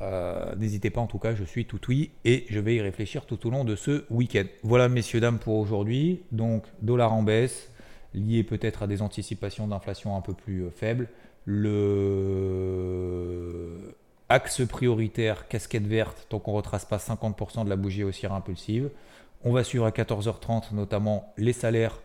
Euh, 0.00 0.56
n'hésitez 0.56 0.88
pas 0.90 1.02
en 1.02 1.06
tout 1.06 1.18
cas, 1.18 1.34
je 1.34 1.44
suis 1.44 1.66
tout 1.66 1.80
oui 1.88 2.12
et 2.24 2.46
je 2.48 2.58
vais 2.58 2.76
y 2.76 2.80
réfléchir 2.80 3.26
tout 3.26 3.46
au 3.46 3.50
long 3.50 3.64
de 3.64 3.76
ce 3.76 4.06
week-end. 4.10 4.44
Voilà 4.62 4.88
messieurs, 4.88 5.20
dames 5.20 5.38
pour 5.38 5.56
aujourd'hui. 5.56 6.22
Donc 6.32 6.64
dollar 6.80 7.12
en 7.12 7.22
baisse, 7.22 7.70
lié 8.14 8.42
peut-être 8.42 8.82
à 8.82 8.86
des 8.86 9.02
anticipations 9.02 9.68
d'inflation 9.68 10.16
un 10.16 10.22
peu 10.22 10.32
plus 10.32 10.62
euh, 10.62 10.70
faibles. 10.70 11.08
Le 11.44 12.62
axe 14.28 14.62
prioritaire, 14.66 15.46
casquette 15.48 15.86
verte, 15.86 16.26
tant 16.30 16.38
qu'on 16.38 16.52
ne 16.52 16.56
retrace 16.56 16.86
pas 16.86 16.96
50% 16.96 17.64
de 17.64 17.68
la 17.68 17.76
bougie 17.76 18.02
haussière 18.02 18.32
impulsive. 18.32 18.88
On 19.44 19.52
va 19.52 19.64
suivre 19.64 19.84
à 19.86 19.90
14h30 19.90 20.72
notamment 20.72 21.32
les 21.36 21.52
salaires 21.52 22.00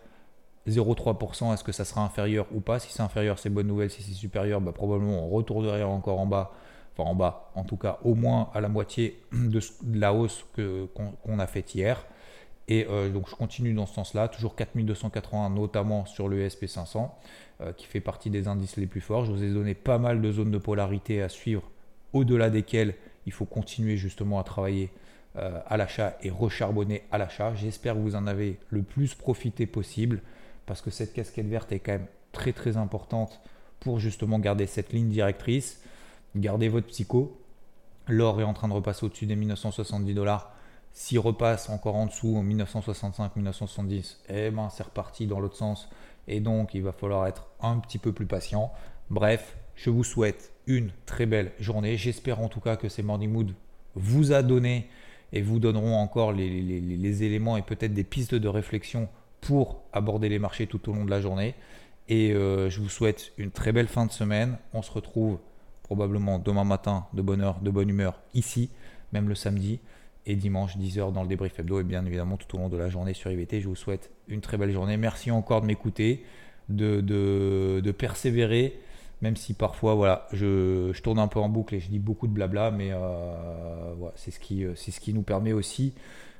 0,3%, 0.68 1.54
est-ce 1.54 1.64
que 1.64 1.72
ça 1.72 1.86
sera 1.86 2.02
inférieur 2.04 2.46
ou 2.52 2.60
pas? 2.60 2.80
Si 2.80 2.92
c'est 2.92 3.02
inférieur, 3.02 3.40
c'est 3.40 3.50
bonne 3.50 3.68
nouvelle. 3.68 3.90
Si 3.90 4.02
c'est 4.02 4.14
supérieur, 4.14 4.60
bah, 4.60 4.72
probablement 4.74 5.26
on 5.26 5.30
retournerait 5.30 5.84
encore 5.84 6.20
en 6.20 6.26
bas. 6.26 6.52
Enfin 6.98 7.10
en 7.10 7.16
bas, 7.16 7.52
en 7.56 7.64
tout 7.64 7.78
cas 7.78 8.00
au 8.04 8.16
moins 8.16 8.50
à 8.54 8.62
la 8.62 8.70
moitié 8.70 9.22
de, 9.32 9.60
la 9.94 10.14
hausse 10.14 10.46
qu'on 10.56 11.40
a 11.40 11.48
faite 11.48 11.76
hier. 11.76 12.06
Et 12.68 12.86
euh, 12.90 13.10
donc 13.10 13.30
je 13.30 13.36
continue 13.36 13.74
dans 13.74 13.86
ce 13.86 13.94
sens-là, 13.94 14.28
toujours 14.28 14.56
4280 14.56 15.52
notamment 15.52 16.06
sur 16.06 16.28
le 16.28 16.46
SP500 16.48 17.10
euh, 17.62 17.72
qui 17.72 17.86
fait 17.86 18.02
partie 18.02 18.30
des 18.30 18.48
indices 18.48 18.78
les 18.78 18.88
plus 18.88 19.00
forts. 19.00 19.26
Je 19.26 19.32
vous 19.32 19.44
ai 19.44 19.54
donné 19.54 19.74
pas 19.74 20.00
mal 20.00 20.22
de 20.22 20.32
zones 20.32 20.52
de 20.52 20.58
polarité 20.58 21.22
à 21.22 21.30
suivre 21.30 21.62
au-delà 22.14 22.50
desquelles 22.50 22.96
il 23.26 23.32
faut 23.32 23.46
continuer 23.46 23.96
justement 23.96 24.40
à 24.40 24.44
travailler 24.44 24.90
euh, 25.38 25.60
à 25.68 25.78
l'achat 25.78 26.18
et 26.22 26.30
recharbonner 26.30 27.04
à 27.12 27.18
l'achat. 27.18 27.54
J'espère 27.56 27.96
que 27.96 28.00
vous 28.00 28.16
en 28.16 28.28
avez 28.28 28.60
le 28.70 28.82
plus 28.82 29.16
profité 29.16 29.66
possible 29.66 30.22
parce 30.66 30.82
que 30.82 30.90
cette 30.90 31.14
casquette 31.14 31.48
verte 31.48 31.72
est 31.72 31.80
quand 31.80 31.94
même 31.94 32.08
très 32.32 32.54
très 32.54 32.78
importante 32.78 33.40
pour 33.80 34.00
justement 34.00 34.40
garder 34.40 34.68
cette 34.68 34.94
ligne 34.94 35.10
directrice, 35.10 35.82
garder 36.36 36.70
votre 36.70 36.88
psycho. 36.88 37.40
L'or 38.08 38.42
est 38.42 38.46
en 38.46 38.54
train 38.54 38.68
de 38.68 38.74
repasser 38.74 39.06
au-dessus 39.06 39.26
des 39.26 39.36
1970 39.36 40.14
dollars 40.14 40.54
s'il 40.98 41.20
repasse 41.20 41.70
encore 41.70 41.96
en 41.96 42.08
dessous 42.08 42.36
en 42.38 42.44
1965-1970, 42.44 44.18
eh 44.30 44.50
ben 44.50 44.68
c'est 44.72 44.82
reparti 44.82 45.28
dans 45.28 45.40
l'autre 45.40 45.56
sens. 45.56 45.90
Et 46.28 46.40
donc 46.40 46.74
il 46.74 46.82
va 46.82 46.92
falloir 46.92 47.28
être 47.28 47.46
un 47.62 47.78
petit 47.78 48.00
peu 48.00 48.14
plus 48.14 48.26
patient. 48.26 48.74
Bref, 49.12 49.58
je 49.76 49.92
vous 49.92 50.04
souhaite 50.04 50.52
une 50.66 50.90
très 51.06 51.28
belle 51.28 51.52
journée. 51.60 51.98
J'espère 51.98 52.42
en 52.42 52.50
tout 52.50 52.62
cas 52.62 52.78
que 52.78 52.90
ces 52.90 53.04
Morning 53.04 53.32
Mood 53.32 53.54
vous 53.94 54.32
a 54.32 54.42
donné 54.42 54.90
et 55.34 55.42
vous 55.42 55.60
donneront 55.60 55.96
encore 55.96 56.32
les, 56.32 57.24
éléments 57.24 57.58
et 57.58 57.62
peut-être 57.62 57.94
des 57.94 58.04
pistes 58.04 58.36
de 58.36 58.48
réflexion 58.48 59.10
pour 59.42 59.82
aborder 59.94 60.30
les 60.30 60.40
marchés 60.40 60.68
tout 60.68 60.90
au 60.90 60.94
long 60.94 61.06
de 61.06 61.10
la 61.10 61.22
journée. 61.22 61.56
Et 62.10 62.32
euh, 62.32 62.70
je 62.70 62.80
vous 62.80 62.90
souhaite 62.90 63.34
une 63.38 63.52
très 63.52 63.72
belle 63.72 63.88
fin 63.88 64.06
de 64.06 64.12
semaine. 64.12 64.58
On 64.74 64.82
se 64.82 64.92
retrouve 64.92 65.38
probablement 65.84 66.40
demain 66.40 66.64
matin 66.64 67.06
de 67.14 67.22
bonne 67.22 67.42
heure, 67.42 67.60
de 67.62 67.70
bonne 67.70 67.90
humeur 67.90 68.22
ici, 68.34 68.70
même 69.14 69.28
le 69.30 69.36
samedi 69.36 69.80
et 70.28 70.36
dimanche 70.36 70.78
10h 70.78 71.14
dans 71.14 71.24
le 71.24 71.30
débrief 71.30 71.58
hebdo 71.60 71.80
et 71.80 71.84
bien 71.84 72.06
évidemment 72.06 72.36
tout 72.36 72.54
au 72.56 72.60
long 72.60 72.68
de 72.68 72.78
la 72.78 72.90
journée 72.90 73.14
sur 73.14 73.32
IVT. 73.32 73.62
Je 73.62 73.68
vous 73.68 73.76
souhaite 73.76 74.12
une 74.28 74.42
très 74.42 74.58
belle 74.58 74.72
journée. 74.72 74.98
Merci 74.98 75.32
encore 75.32 75.62
de 75.62 75.66
m'écouter, 75.66 76.26
de, 76.68 77.00
de, 77.00 77.92
persévérer, 77.92 78.78
même 79.22 79.36
si 79.36 79.54
parfois 79.54 79.96
voilà, 79.96 80.28
je, 80.34 80.92
tourne 81.02 81.20
un 81.20 81.28
peu 81.28 81.40
en 81.40 81.50
boucle 81.50 81.76
et 81.76 81.80
je 81.80 81.90
dis 81.90 82.00
beaucoup 82.00 82.28
de 82.28 82.34
blabla, 82.34 82.72
mais 82.72 82.90
euh, 82.92 83.94
voilà, 83.98 84.14
c'est 84.16 84.32
ce, 84.32 84.40
qui, 84.40 84.66
c'est 84.76 84.92
ce 84.92 85.00
qui 85.00 85.14
nous 85.14 85.24
permet 85.24 85.54
aussi 85.54 85.94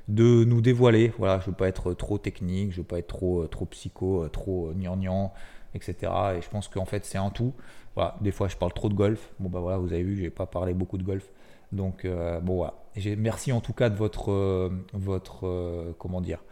de 0.08 0.44
nous 0.44 0.60
dévoiler. 0.60 1.12
Voilà, 1.18 1.38
je 1.38 1.44
ne 1.44 1.50
veux 1.50 1.56
pas 1.56 1.68
être 1.68 1.92
trop 1.94 2.18
technique, 2.18 2.70
je 2.70 2.76
ne 2.76 2.82
veux 2.82 2.86
pas 2.86 2.98
être 2.98 3.08
trop, 3.08 3.46
trop 3.46 3.66
psycho, 3.66 4.28
trop 4.28 4.72
gnangnan, 4.74 5.32
etc. 5.74 6.12
Et 6.36 6.42
je 6.42 6.48
pense 6.48 6.68
qu'en 6.68 6.84
fait 6.84 7.04
c'est 7.04 7.18
un 7.18 7.30
tout. 7.30 7.52
Voilà, 7.94 8.16
des 8.20 8.30
fois 8.30 8.48
je 8.48 8.56
parle 8.56 8.72
trop 8.72 8.88
de 8.88 8.94
golf. 8.94 9.32
Bon 9.40 9.48
bah 9.48 9.60
voilà, 9.60 9.78
vous 9.78 9.92
avez 9.92 10.02
vu, 10.02 10.16
je 10.16 10.22
n'ai 10.22 10.30
pas 10.30 10.46
parlé 10.46 10.74
beaucoup 10.74 10.98
de 10.98 11.02
golf. 11.02 11.28
Donc 11.72 12.04
euh, 12.04 12.40
bon 12.40 12.56
voilà. 12.56 12.74
Merci 13.16 13.52
en 13.52 13.60
tout 13.60 13.72
cas 13.72 13.90
de 13.90 13.96
votre, 13.96 14.32
euh, 14.32 14.70
votre 14.92 15.46
euh, 15.46 15.94
comment 15.98 16.20
dire, 16.20 16.42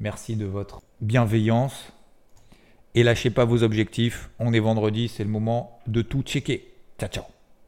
merci 0.00 0.36
de 0.36 0.44
votre 0.44 0.80
bienveillance. 1.00 1.92
Et 2.98 3.04
lâchez 3.04 3.30
pas 3.30 3.44
vos 3.44 3.62
objectifs. 3.62 4.28
On 4.40 4.52
est 4.52 4.58
vendredi, 4.58 5.06
c'est 5.06 5.22
le 5.22 5.30
moment 5.30 5.78
de 5.86 6.02
tout 6.02 6.22
checker. 6.22 6.74
Ciao 6.98 7.08
ciao. 7.08 7.37